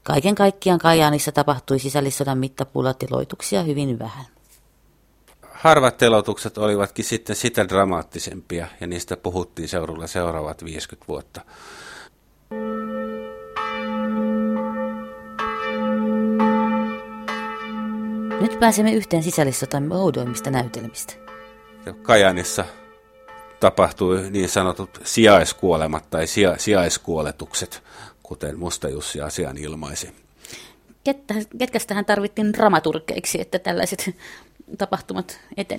Kaiken 0.02 0.34
kaikkiaan 0.34 0.78
Kajaanissa 0.78 1.32
tapahtui 1.32 1.78
sisällissodan 1.78 2.38
mittapuulla 2.38 2.94
teloituksia 2.94 3.62
hyvin 3.62 3.98
vähän. 3.98 4.24
Harvat 5.52 5.96
telotukset 5.96 6.58
olivatkin 6.58 7.04
sitten 7.04 7.36
sitä 7.36 7.68
dramaattisempia 7.68 8.66
ja 8.80 8.86
niistä 8.86 9.16
puhuttiin 9.16 9.68
seurulla 9.68 10.06
seuraavat 10.06 10.64
50 10.64 11.08
vuotta. 11.08 11.40
Nyt 18.40 18.60
pääsemme 18.60 18.92
yhteen 18.92 19.22
sisällissotamme 19.22 19.94
oudoimmista 19.96 20.50
näytelmistä. 20.50 21.14
Kajanissa 22.02 22.64
tapahtui 23.60 24.30
niin 24.30 24.48
sanotut 24.48 25.00
sijaiskuolemat 25.04 26.10
tai 26.10 26.26
sija, 26.26 26.58
sijaiskuoletukset, 26.58 27.82
kuten 28.22 28.58
Musta 28.58 28.88
Jussi 28.88 29.20
asian 29.20 29.58
ilmaisi. 29.58 30.14
Kettä, 31.04 31.34
ketkä 31.58 31.78
tähän 31.86 32.04
tarvittiin 32.04 32.52
dramaturgeiksi, 32.52 33.40
että 33.40 33.58
tällaiset 33.58 34.16
tapahtumat 34.78 35.40
eten? 35.56 35.78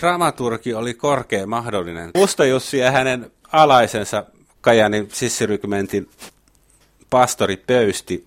Dramaturgi 0.00 0.74
oli 0.74 0.94
korkea 0.94 1.46
mahdollinen. 1.46 2.10
Musta 2.14 2.44
Jussi 2.44 2.78
ja 2.78 2.90
hänen 2.90 3.32
alaisensa 3.52 4.24
Kajanin 4.60 5.08
sissirykmentin 5.12 6.10
pastori 7.10 7.56
Pöysti 7.56 8.26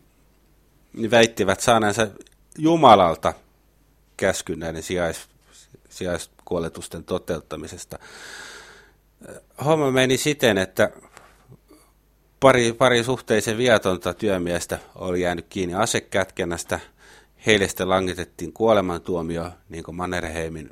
väittivät 1.11 1.59
saaneensa 1.59 2.07
Jumalalta 2.57 3.33
käskyn 4.17 4.59
näiden 4.59 4.83
sijais, 4.83 5.29
sijaiskuoletusten 5.89 7.03
toteuttamisesta. 7.03 7.99
Homma 9.65 9.91
meni 9.91 10.17
siten, 10.17 10.57
että 10.57 10.89
pari, 12.39 12.73
pari 12.73 13.03
suhteisen 13.03 13.57
viatonta 13.57 14.13
työmiestä 14.13 14.79
oli 14.95 15.21
jäänyt 15.21 15.45
kiinni 15.49 15.75
asekätkennästä. 15.75 16.79
Heille 17.45 17.67
sitten 17.67 17.89
langitettiin 17.89 18.53
kuolemantuomio, 18.53 19.51
niin 19.69 19.83
kuin 19.83 19.95
Mannerheimin 19.95 20.69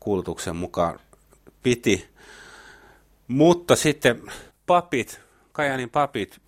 kuulutuksen 0.00 0.56
mukaan 0.56 1.00
piti. 1.62 2.08
Mutta 3.28 3.76
sitten 3.76 4.22
papit, 4.66 5.20
Kajanin 5.52 5.90
papit 5.90 6.40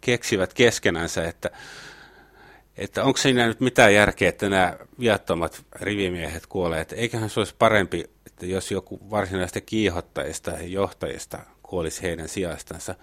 keksivät 0.00 0.54
keskenänsä, 0.54 1.24
että, 1.24 1.50
että 2.78 3.04
onko 3.04 3.16
siinä 3.16 3.46
nyt 3.46 3.60
mitään 3.60 3.94
järkeä, 3.94 4.28
että 4.28 4.48
nämä 4.48 4.76
viattomat 5.00 5.64
rivimiehet 5.72 6.46
kuolee. 6.46 6.80
Että 6.80 6.96
eiköhän 6.96 7.30
se 7.30 7.40
olisi 7.40 7.54
parempi, 7.58 8.04
että 8.26 8.46
jos 8.46 8.70
joku 8.70 9.10
varsinaista 9.10 9.60
kiihottajista 9.60 10.50
ja 10.50 10.66
johtajista 10.66 11.38
kuolisi 11.62 12.02
heidän 12.02 12.28
sijastansa. 12.28 12.94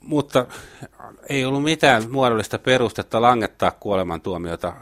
Mutta 0.00 0.46
ei 1.28 1.44
ollut 1.44 1.62
mitään 1.62 2.10
muodollista 2.10 2.58
perustetta 2.58 3.22
langettaa 3.22 3.70
kuolemantuomiota 3.70 4.72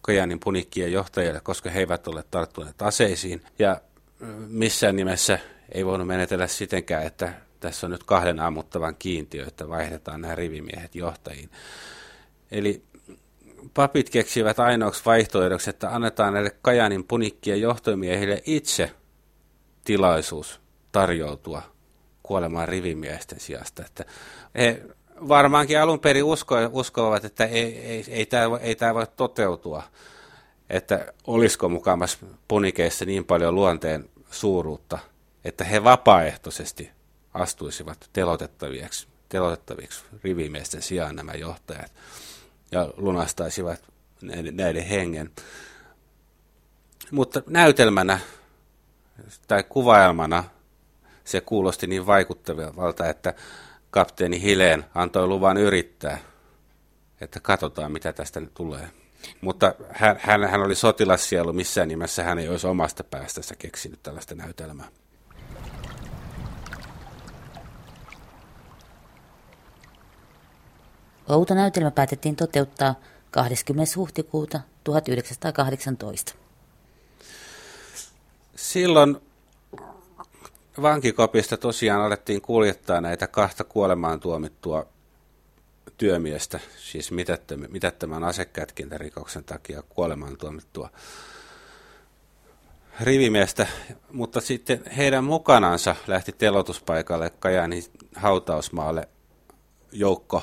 Kajanin 0.00 0.40
punikkien 0.40 0.92
johtajille, 0.92 1.40
koska 1.40 1.70
he 1.70 1.80
eivät 1.80 2.08
ole 2.08 2.24
tarttuneet 2.30 2.82
aseisiin. 2.82 3.42
Ja 3.58 3.80
missään 4.48 4.96
nimessä 4.96 5.38
ei 5.72 5.86
voinut 5.86 6.06
menetellä 6.06 6.46
sitenkään, 6.46 7.06
että 7.06 7.34
tässä 7.60 7.86
on 7.86 7.90
nyt 7.90 8.04
kahden 8.04 8.40
ammuttavan 8.40 8.96
kiintiö, 8.98 9.46
että 9.46 9.68
vaihdetaan 9.68 10.20
nämä 10.20 10.34
rivimiehet 10.34 10.94
johtajiin. 10.94 11.50
Eli 12.54 12.82
papit 13.74 14.10
keksivät 14.10 14.58
ainoaksi 14.58 15.02
vaihtoehdoksi, 15.04 15.70
että 15.70 15.94
annetaan 15.94 16.32
näille 16.32 16.50
Kajanin 16.62 17.04
punikkien 17.04 17.60
johtomiehille 17.60 18.42
itse 18.46 18.90
tilaisuus 19.84 20.60
tarjoutua 20.92 21.62
kuolemaan 22.22 22.68
rivimiesten 22.68 23.40
sijasta. 23.40 23.82
Että 23.86 24.04
he 24.58 24.82
varmaankin 25.28 25.80
alun 25.80 26.00
perin 26.00 26.24
usko, 26.24 26.56
uskovat, 26.72 27.24
että 27.24 27.44
ei, 27.44 27.78
ei, 27.78 28.04
ei, 28.08 28.26
tämä, 28.26 28.58
ei 28.58 28.74
tämä 28.74 28.94
voi 28.94 29.06
toteutua, 29.16 29.82
että 30.70 31.12
olisiko 31.26 31.68
mukamas 31.68 32.18
punikeissa 32.48 33.04
niin 33.04 33.24
paljon 33.24 33.54
luonteen 33.54 34.10
suuruutta, 34.30 34.98
että 35.44 35.64
he 35.64 35.84
vapaaehtoisesti 35.84 36.90
astuisivat 37.34 38.10
telotettaviksi, 38.12 39.08
telotettaviksi 39.28 40.04
rivimiesten 40.24 40.82
sijaan 40.82 41.16
nämä 41.16 41.32
johtajat 41.32 41.92
ja 42.72 42.88
lunastaisivat 42.96 43.84
näiden 44.52 44.84
hengen. 44.84 45.30
Mutta 47.10 47.42
näytelmänä 47.46 48.18
tai 49.48 49.64
kuvailmana 49.68 50.44
se 51.24 51.40
kuulosti 51.40 51.86
niin 51.86 52.06
vaikuttavalta, 52.06 53.08
että 53.08 53.34
kapteeni 53.90 54.42
Hileen 54.42 54.84
antoi 54.94 55.26
luvan 55.26 55.56
yrittää, 55.56 56.18
että 57.20 57.40
katsotaan 57.40 57.92
mitä 57.92 58.12
tästä 58.12 58.40
nyt 58.40 58.54
tulee. 58.54 58.90
Mutta 59.40 59.74
hän, 59.90 60.16
hän, 60.20 60.50
hän 60.50 60.62
oli 60.62 60.74
sotilassielu, 60.74 61.52
missään 61.52 61.88
nimessä 61.88 62.22
hän 62.22 62.38
ei 62.38 62.48
olisi 62.48 62.66
omasta 62.66 63.04
päästänsä 63.04 63.54
keksinyt 63.56 64.02
tällaista 64.02 64.34
näytelmää. 64.34 64.88
Outo 71.28 71.54
näytelmä 71.54 71.90
päätettiin 71.90 72.36
toteuttaa 72.36 72.94
20. 73.30 73.92
huhtikuuta 73.96 74.60
1918. 74.84 76.34
Silloin 78.56 79.16
vankikopista 80.82 81.56
tosiaan 81.56 82.00
alettiin 82.00 82.42
kuljettaa 82.42 83.00
näitä 83.00 83.26
kahta 83.26 83.64
kuolemaan 83.64 84.20
tuomittua 84.20 84.86
työmiestä, 85.96 86.60
siis 86.76 87.10
mitättömän 87.68 88.24
asekätkintärikoksen 88.24 89.44
takia 89.44 89.82
kuolemaan 89.82 90.36
tuomittua 90.36 90.90
rivimiestä, 93.00 93.66
mutta 94.12 94.40
sitten 94.40 94.82
heidän 94.96 95.24
mukanansa 95.24 95.96
lähti 96.06 96.32
telotuspaikalle 96.32 97.30
Kajanin 97.30 97.84
hautausmaalle 98.14 99.08
joukko 99.92 100.42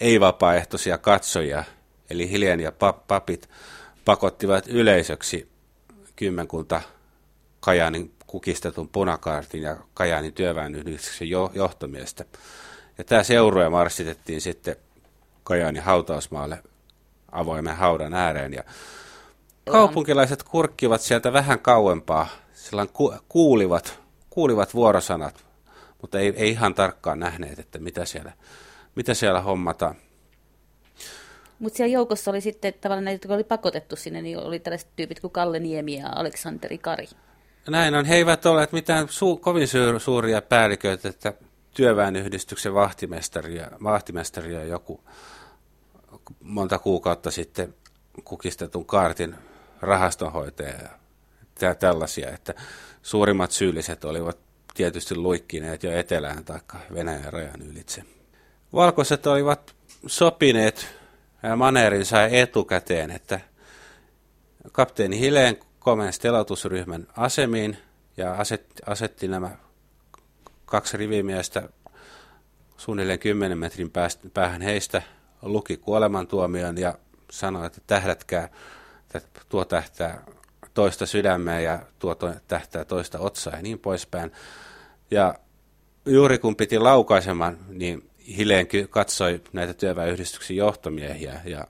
ei-vapaaehtoisia 0.00 0.98
katsojia, 0.98 1.64
eli 2.10 2.30
Hiljen 2.30 2.60
ja 2.60 2.72
papit 3.08 3.48
pakottivat 4.04 4.68
yleisöksi 4.68 5.48
kymmenkunta 6.16 6.80
Kajanin 7.60 8.12
kukistetun 8.26 8.88
punakaartin 8.88 9.62
ja 9.62 9.76
Kajaanin 9.94 10.32
työväenyhdistyksen 10.32 11.28
johtomiestä. 11.54 12.24
Ja 12.98 13.04
tämä 13.04 13.22
seurue 13.22 13.68
marssitettiin 13.68 14.40
sitten 14.40 14.76
Kajaanin 15.44 15.82
hautausmaalle 15.82 16.62
avoimen 17.32 17.76
haudan 17.76 18.14
ääreen. 18.14 18.52
Ja 18.52 18.64
kaupunkilaiset 19.70 20.42
kurkkivat 20.42 21.00
sieltä 21.00 21.32
vähän 21.32 21.60
kauempaa, 21.60 22.28
sillä 22.54 22.86
ku, 22.92 23.14
kuulivat, 23.28 24.00
kuulivat 24.30 24.74
vuorosanat, 24.74 25.44
mutta 26.02 26.18
ei, 26.18 26.34
ei 26.36 26.50
ihan 26.50 26.74
tarkkaan 26.74 27.20
nähneet, 27.20 27.58
että 27.58 27.78
mitä 27.78 28.04
siellä, 28.04 28.32
mitä 28.96 29.14
siellä 29.14 29.40
hommataan. 29.40 29.94
Mutta 31.58 31.76
siellä 31.76 31.92
joukossa 31.92 32.30
oli 32.30 32.40
sitten 32.40 32.74
tavallaan 32.80 33.04
näitä, 33.04 33.14
jotka 33.24 33.34
oli 33.34 33.44
pakotettu 33.44 33.96
sinne, 33.96 34.22
niin 34.22 34.38
oli 34.38 34.58
tällaiset 34.58 34.88
tyypit 34.96 35.20
kuin 35.20 35.30
Kalle 35.30 35.58
Niemi 35.58 35.98
ja 35.98 36.08
Aleksanteri 36.14 36.78
Kari. 36.78 37.08
Näin 37.68 37.94
on. 37.94 38.04
He 38.04 38.14
eivät 38.14 38.46
ole 38.46 38.68
mitään 38.72 39.06
su- 39.06 39.40
kovin 39.40 39.68
suuria 39.98 40.42
päälliköitä, 40.42 41.08
että 41.08 41.32
työväenyhdistyksen 41.74 42.74
vahtimestaria, 42.74 43.70
vahtimestaria 43.82 44.64
joku 44.64 45.00
monta 46.40 46.78
kuukautta 46.78 47.30
sitten 47.30 47.74
kukistetun 48.24 48.86
kaartin 48.86 49.34
rahastonhoitaja 49.80 50.88
ja 51.60 51.74
tällaisia, 51.74 52.30
että 52.30 52.54
suurimmat 53.02 53.50
syylliset 53.52 54.04
olivat 54.04 54.38
tietysti 54.74 55.16
luikkineet 55.16 55.82
jo 55.82 55.92
etelään 55.92 56.44
tai 56.44 56.60
Venäjän 56.94 57.32
rajan 57.32 57.62
ylitse. 57.62 58.02
Valkoiset 58.72 59.26
olivat 59.26 59.74
sopineet 60.06 60.96
maneerinsa 61.56 62.24
etukäteen, 62.24 63.10
että 63.10 63.40
kapteeni 64.72 65.20
Hileen 65.20 65.56
komensi 65.78 66.20
telotusryhmän 66.20 67.06
asemiin 67.16 67.76
ja 68.16 68.32
asetti, 68.32 68.82
asetti 68.86 69.28
nämä 69.28 69.56
kaksi 70.64 70.96
rivimiestä 70.96 71.68
suunnilleen 72.76 73.18
10 73.18 73.58
metrin 73.58 73.92
päähän 74.34 74.62
heistä, 74.62 75.02
luki 75.42 75.76
kuolemantuomion 75.76 76.78
ja 76.78 76.94
sanoi, 77.30 77.66
että 77.66 77.80
tähdätkää, 77.86 78.48
että 79.14 79.40
tuo 79.48 79.64
tähtää 79.64 80.24
toista 80.74 81.06
sydämeä 81.06 81.60
ja 81.60 81.78
tuo 81.98 82.16
tähtää 82.48 82.84
toista 82.84 83.18
otsaa 83.18 83.56
ja 83.56 83.62
niin 83.62 83.78
poispäin. 83.78 84.32
Ja 85.10 85.34
juuri 86.06 86.38
kun 86.38 86.56
piti 86.56 86.78
laukaisemaan, 86.78 87.58
niin 87.68 88.10
Hileen 88.36 88.66
katsoi 88.90 89.40
näitä 89.52 89.74
työväenyhdistyksen 89.74 90.56
johtomiehiä 90.56 91.40
ja 91.44 91.66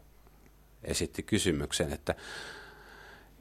esitti 0.85 1.23
kysymyksen, 1.23 1.92
että 1.92 2.14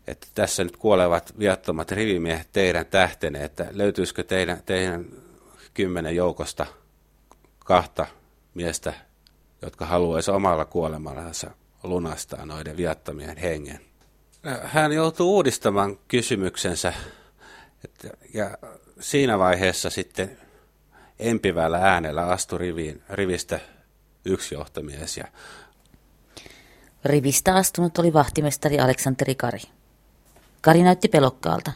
että 0.07 0.27
tässä 0.35 0.63
nyt 0.63 0.77
kuolevat 0.77 1.39
viattomat 1.39 1.91
rivimiehet 1.91 2.47
teidän 2.51 2.85
tähtene, 2.85 3.43
että 3.43 3.67
löytyisikö 3.71 4.23
teidän, 4.23 4.61
teidän 4.65 5.05
kymmenen 5.73 6.15
joukosta 6.15 6.65
kahta 7.59 8.07
miestä, 8.53 8.93
jotka 9.61 9.85
haluaisi 9.85 10.31
omalla 10.31 10.65
kuolemallansa 10.65 11.51
lunastaa 11.83 12.45
noiden 12.45 12.77
viattomien 12.77 13.37
hengen. 13.37 13.79
Hän 14.63 14.91
joutuu 14.91 15.35
uudistamaan 15.35 15.97
kysymyksensä 16.07 16.93
että, 17.83 18.17
ja 18.33 18.57
siinä 18.99 19.39
vaiheessa 19.39 19.89
sitten 19.89 20.37
empivällä 21.19 21.77
äänellä 21.77 22.27
astui 22.27 22.59
riviin, 22.59 23.03
rivistä 23.09 23.59
yksi 24.25 24.55
johtomies. 24.55 25.17
Ja 25.17 25.27
Rivistä 27.05 27.55
astunut 27.55 27.97
oli 27.97 28.13
vahtimestari 28.13 28.79
Aleksanteri 28.79 29.35
Kari. 29.35 29.61
Kari 30.61 30.83
näytti 30.83 31.07
pelokkaalta. 31.07 31.71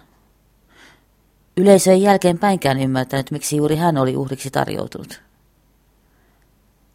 Yleisö 1.57 1.91
ei 1.91 2.01
jälkeenpäinkään 2.01 2.79
ymmärtänyt, 2.79 3.31
miksi 3.31 3.57
juuri 3.57 3.75
hän 3.75 3.97
oli 3.97 4.17
uhriksi 4.17 4.51
tarjoutunut. 4.51 5.21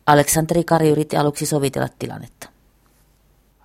Aleksanteri 0.07 0.65
Kari 0.65 0.89
yritti 0.89 1.17
aluksi 1.17 1.47
sovitella 1.47 1.89
tilannetta. 1.99 2.49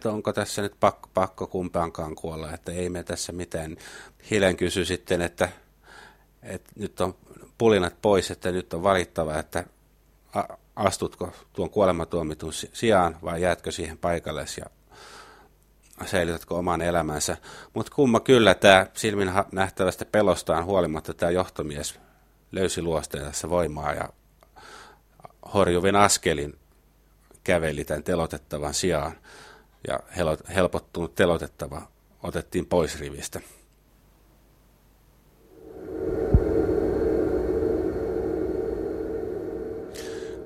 Onko 0.05 0.33
tässä 0.33 0.61
nyt 0.61 0.73
pakko, 0.79 1.09
pakko 1.13 1.47
kumpaankaan 1.47 2.15
kuolla, 2.15 2.53
että 2.53 2.71
ei 2.71 2.89
me 2.89 3.03
tässä 3.03 3.31
mitään. 3.31 3.77
Hilen 4.31 4.57
kysyi 4.57 4.85
sitten, 4.85 5.21
että, 5.21 5.49
että 6.43 6.71
nyt 6.75 7.01
on 7.01 7.15
pulinat 7.57 8.01
pois, 8.01 8.31
että 8.31 8.51
nyt 8.51 8.73
on 8.73 8.83
valittava, 8.83 9.39
että 9.39 9.63
astutko 10.75 11.33
tuon 11.53 11.69
kuolematuomitun 11.69 12.53
sijaan 12.53 13.17
vai 13.23 13.41
jäätkö 13.41 13.71
siihen 13.71 13.97
paikalle 13.97 14.45
ja 14.57 14.65
säilytätkö 16.05 16.53
oman 16.53 16.81
elämänsä. 16.81 17.37
Mutta 17.73 17.91
kumma 17.95 18.19
kyllä 18.19 18.55
tämä 18.55 18.85
silmin 18.93 19.31
nähtävästä 19.51 20.05
pelostaan 20.05 20.65
huolimatta 20.65 21.13
tämä 21.13 21.31
johtomies 21.31 21.99
löysi 22.51 22.81
luosteen 22.81 23.25
tässä 23.25 23.49
voimaa 23.49 23.93
ja 23.93 24.09
horjuvin 25.53 25.95
askelin 25.95 26.59
käveli 27.43 27.83
tämän 27.83 28.03
telotettavan 28.03 28.73
sijaan 28.73 29.17
ja 29.87 29.99
helpottunut 30.55 31.15
telotettava 31.15 31.81
otettiin 32.23 32.65
pois 32.65 32.99
rivistä. 32.99 33.39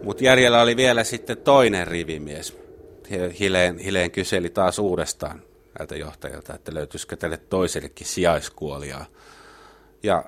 Mutta 0.03 0.23
järjellä 0.23 0.61
oli 0.61 0.75
vielä 0.75 1.03
sitten 1.03 1.37
toinen 1.37 1.87
rivimies. 1.87 2.57
Hileen, 3.39 3.77
Hileen 3.77 4.11
kyseli 4.11 4.49
taas 4.49 4.79
uudestaan 4.79 5.41
näiltä 5.79 5.95
johtajilta, 5.95 6.53
että 6.53 6.73
löytyisikö 6.73 7.15
tälle 7.15 7.37
toisellekin 7.37 8.07
sijaiskuolia. 8.07 9.05
Ja 10.03 10.25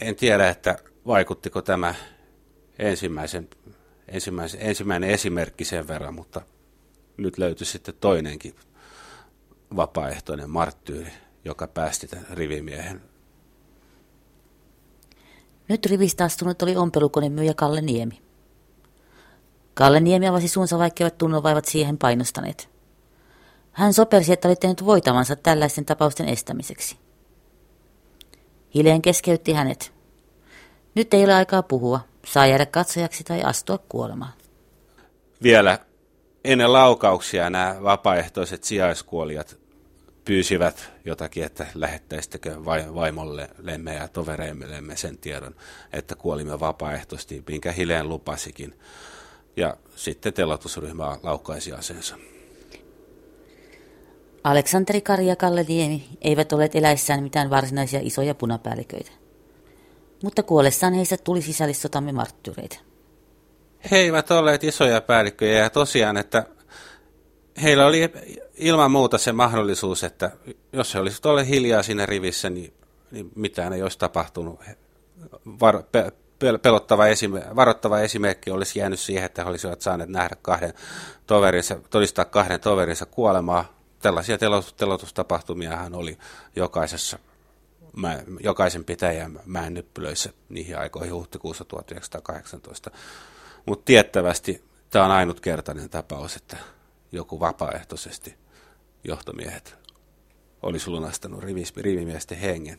en 0.00 0.16
tiedä, 0.16 0.48
että 0.48 0.78
vaikuttiko 1.06 1.62
tämä 1.62 1.94
ensimmäisen, 2.78 3.48
ensimmäisen, 4.08 4.60
ensimmäinen 4.60 5.10
esimerkki 5.10 5.64
sen 5.64 5.88
verran, 5.88 6.14
mutta 6.14 6.40
nyt 7.16 7.38
löytyi 7.38 7.66
sitten 7.66 7.94
toinenkin 8.00 8.54
vapaaehtoinen 9.76 10.50
marttyyri, 10.50 11.12
joka 11.44 11.66
päästi 11.66 12.06
tämän 12.06 12.26
rivimiehen. 12.30 13.02
Nyt 15.68 15.86
rivistä 15.86 16.24
astunut 16.24 16.62
oli 16.62 16.76
ompelukonemyyjä 16.76 17.54
Kalle 17.54 17.80
Niemi. 17.80 18.31
Kalle 19.74 20.00
Niemi 20.00 20.28
avasi 20.28 20.48
suunsa, 20.48 20.78
vaikkeivat 20.78 21.18
tunnonvaivat 21.18 21.64
siihen 21.64 21.98
painostaneet. 21.98 22.68
Hän 23.72 23.92
sopersi, 23.92 24.32
että 24.32 24.48
oli 24.48 24.56
tehnyt 24.56 24.84
voitavansa 24.84 25.36
tällaisten 25.36 25.84
tapausten 25.84 26.28
estämiseksi. 26.28 26.96
Hileen 28.74 29.02
keskeytti 29.02 29.52
hänet. 29.52 29.92
Nyt 30.94 31.14
ei 31.14 31.24
ole 31.24 31.34
aikaa 31.34 31.62
puhua. 31.62 32.00
Saa 32.26 32.46
jäädä 32.46 32.66
katsojaksi 32.66 33.24
tai 33.24 33.42
astua 33.42 33.78
kuolemaan. 33.78 34.32
Vielä 35.42 35.78
ennen 36.44 36.72
laukauksia 36.72 37.50
nämä 37.50 37.76
vapaaehtoiset 37.82 38.64
sijaiskuolijat 38.64 39.58
pyysivät 40.24 40.92
jotakin, 41.04 41.44
että 41.44 41.66
lähettäisittekö 41.74 42.64
vaimollemme 42.94 43.94
ja 43.94 44.08
tovereillemme 44.08 44.96
sen 44.96 45.18
tiedon, 45.18 45.54
että 45.92 46.14
kuolimme 46.14 46.60
vapaaehtoisesti, 46.60 47.44
minkä 47.48 47.72
Hileen 47.72 48.08
lupasikin. 48.08 48.74
Ja 49.56 49.76
sitten 49.96 50.32
telotusryhmä 50.32 51.16
laukaisi 51.22 51.72
aseensa. 51.72 52.16
Aleksanteri 54.44 55.00
Kari 55.00 55.26
ja 55.26 55.36
Kalle 55.36 55.64
Niemi 55.68 56.08
eivät 56.20 56.52
olleet 56.52 56.76
eläissään 56.76 57.22
mitään 57.22 57.50
varsinaisia 57.50 58.00
isoja 58.02 58.34
punapäälliköitä. 58.34 59.10
Mutta 60.22 60.42
kuollessaan 60.42 60.94
heistä 60.94 61.16
tuli 61.16 61.42
sisällissotamme 61.42 62.12
marttyreitä. 62.12 62.76
He 63.90 63.96
eivät 63.96 64.30
olleet 64.30 64.64
isoja 64.64 65.00
päällikköjä 65.00 65.58
ja 65.58 65.70
tosiaan, 65.70 66.16
että 66.16 66.46
heillä 67.62 67.86
oli 67.86 68.12
ilman 68.54 68.90
muuta 68.90 69.18
se 69.18 69.32
mahdollisuus, 69.32 70.04
että 70.04 70.30
jos 70.72 70.94
he 70.94 71.00
olisivat 71.00 71.26
olleet 71.26 71.48
hiljaa 71.48 71.82
siinä 71.82 72.06
rivissä, 72.06 72.50
niin, 72.50 72.72
niin 73.10 73.30
mitään 73.34 73.72
ei 73.72 73.82
olisi 73.82 73.98
tapahtunut. 73.98 74.60
Var, 75.60 75.82
pe, 75.92 76.12
pelottava 76.62 77.06
esime, 77.06 77.42
varoittava 77.56 78.00
esimerkki 78.00 78.50
olisi 78.50 78.78
jäänyt 78.78 79.00
siihen, 79.00 79.24
että 79.24 79.42
he 79.42 79.50
olisivat 79.50 79.80
saaneet 79.80 80.10
nähdä 80.10 80.36
kahden 80.42 80.72
toverinsa, 81.26 81.80
todistaa 81.90 82.24
kahden 82.24 82.60
toverinsa 82.60 83.06
kuolemaa. 83.06 83.64
Tällaisia 83.98 84.38
telotustapahtumiahan 84.76 85.94
oli 85.94 86.18
jokaisessa 86.56 87.18
mä, 87.96 88.22
jokaisen 88.40 88.84
pitäjän 88.84 89.40
mäennyppylöissä 89.44 90.32
niihin 90.48 90.78
aikoihin 90.78 91.14
huhtikuussa 91.14 91.64
1918. 91.64 92.90
Mutta 93.66 93.84
tiettävästi 93.84 94.64
tämä 94.90 95.04
on 95.04 95.10
ainutkertainen 95.10 95.90
tapaus, 95.90 96.36
että 96.36 96.56
joku 97.12 97.40
vapaaehtoisesti 97.40 98.34
johtomiehet 99.04 99.76
olisi 100.62 100.90
lunastanut 100.90 101.44
rivimiesten 101.76 102.38
hengen. 102.38 102.78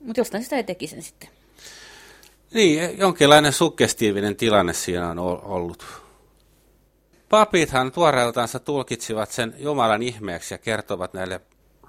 Mutta 0.00 0.20
jostain 0.20 0.44
sitä 0.44 0.56
ei 0.56 0.64
teki 0.64 0.86
sen 0.86 1.02
sitten. 1.02 1.37
Niin, 2.54 2.98
jonkinlainen 2.98 3.52
suggestiivinen 3.52 4.36
tilanne 4.36 4.72
siinä 4.72 5.10
on 5.10 5.18
ollut. 5.42 5.84
Papithan 7.28 7.92
tuoreeltaansa 7.92 8.58
tulkitsivat 8.58 9.30
sen 9.30 9.54
Jumalan 9.58 10.02
ihmeeksi 10.02 10.54
ja 10.54 10.58
kertovat 10.58 11.14
näille 11.14 11.40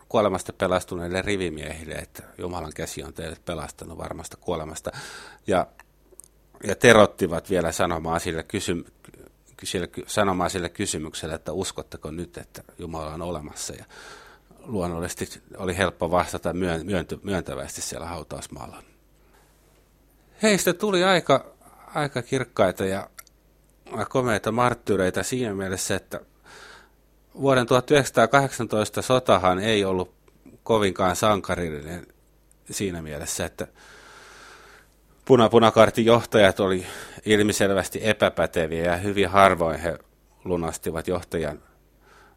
kuolemasta 0.10 0.53
pelastuneille 0.53 1.22
rivimiehille, 1.22 1.95
että 1.95 2.24
Jumalan 2.38 2.72
käsi 2.76 3.03
on 3.03 3.14
teidät 3.14 3.45
pelastanut 3.45 3.97
varmasta 3.97 4.38
kuolemasta. 4.38 4.91
Ja, 5.47 5.68
ja 6.64 6.76
terottivat 6.76 7.49
vielä 7.49 7.72
sanomaan 7.72 8.20
sille, 8.20 8.43
kysy, 8.43 8.86
sille, 9.64 9.89
sanomaan 10.07 10.49
sille 10.49 10.70
kysymykselle, 10.70 11.36
että 11.36 11.51
uskotteko 11.51 12.12
nyt, 12.12 12.38
että 12.38 12.64
Jumala 12.80 13.14
on 13.14 13.22
olemassa. 13.22 13.74
Ja 13.74 13.86
luonnollisesti 14.60 15.41
oli 15.57 15.78
helppo 15.78 16.12
vastata 16.12 16.53
myönty, 16.84 17.20
myöntävästi 17.24 17.82
siellä 17.82 18.07
hautausmaalla. 18.07 18.84
Heistä 20.43 20.73
tuli 20.73 21.03
aika, 21.03 21.45
aika 21.95 22.21
kirkkaita 22.21 22.85
ja 22.85 23.09
komeita 24.09 24.51
marttyyreitä 24.51 25.23
siinä 25.23 25.53
mielessä, 25.53 25.95
että 25.95 26.19
vuoden 27.41 27.65
1918 27.65 29.01
sotahan 29.01 29.59
ei 29.59 29.85
ollut 29.85 30.13
kovinkaan 30.63 31.15
sankarillinen 31.15 32.07
siinä 32.71 33.01
mielessä, 33.01 33.45
että 33.45 33.67
punapunakartin 35.25 36.05
johtajat 36.05 36.59
oli 36.59 36.85
ilmiselvästi 37.25 37.99
epäpäteviä 38.03 38.83
ja 38.83 38.97
hyvin 38.97 39.29
harvoin 39.29 39.79
he 39.79 39.99
lunastivat 40.43 41.07
johtajan 41.07 41.59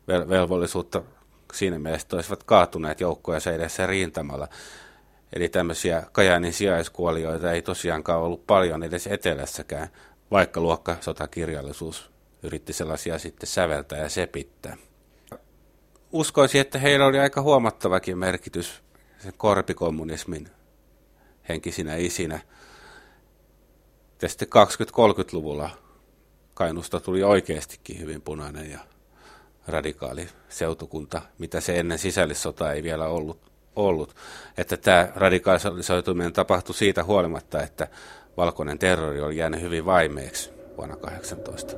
vel- 0.09 0.29
velvollisuutta 0.29 1.03
siinä 1.53 1.79
mielessä, 1.79 2.09
olisivat 2.13 2.43
kaatuneet 2.43 3.01
joukkoja 3.01 3.41
edessä 3.55 3.87
rintamalla. 3.87 4.49
Eli 5.33 5.49
tämmöisiä 5.49 6.03
Kajaanin 6.13 6.53
sijaiskuolioita 6.53 7.53
ei 7.53 7.63
tosiaankaan 7.63 8.21
ollut 8.21 8.47
paljon 8.47 8.83
edes 8.83 9.07
etelässäkään, 9.07 9.89
vaikka 10.31 10.61
luokkasotakirjallisuus 10.61 12.11
yritti 12.43 12.73
sellaisia 12.73 13.19
sitten 13.19 13.47
säveltää 13.47 13.99
ja 13.99 14.09
sepittää. 14.09 14.77
Uskoisin, 16.13 16.61
että 16.61 16.79
heillä 16.79 17.07
oli 17.07 17.19
aika 17.19 17.43
huomattavakin 17.43 18.19
merkitys 18.19 18.83
sen 19.19 19.33
korpikommunismin 19.37 20.49
henkisinä 21.49 21.97
isinä. 21.97 22.41
Ja 24.23 24.29
sitten 24.29 24.49
20-30-luvulla 24.49 25.71
Kainusta 26.55 27.01
tuli 27.01 27.23
oikeastikin 27.23 27.99
hyvin 27.99 28.23
punainen 28.23 28.71
ja 28.71 28.79
radikaali 29.67 30.29
seutukunta, 30.49 31.23
mitä 31.39 31.61
se 31.61 31.79
ennen 31.79 31.99
sisällissota 31.99 32.73
ei 32.73 32.83
vielä 32.83 33.07
ollut. 33.07 33.52
Ollut. 33.77 34.15
Että 34.59 34.77
tämä 34.77 35.09
radikaalisoituminen 35.17 36.33
tapahtui 36.33 36.75
siitä 36.75 37.05
huolimatta, 37.05 37.63
että 37.63 37.89
valkoinen 38.37 38.79
terrori 38.79 39.21
oli 39.21 39.37
jäänyt 39.37 39.61
hyvin 39.61 39.85
vaimeeksi 39.85 40.51
vuonna 40.77 40.97
18. 40.97 41.77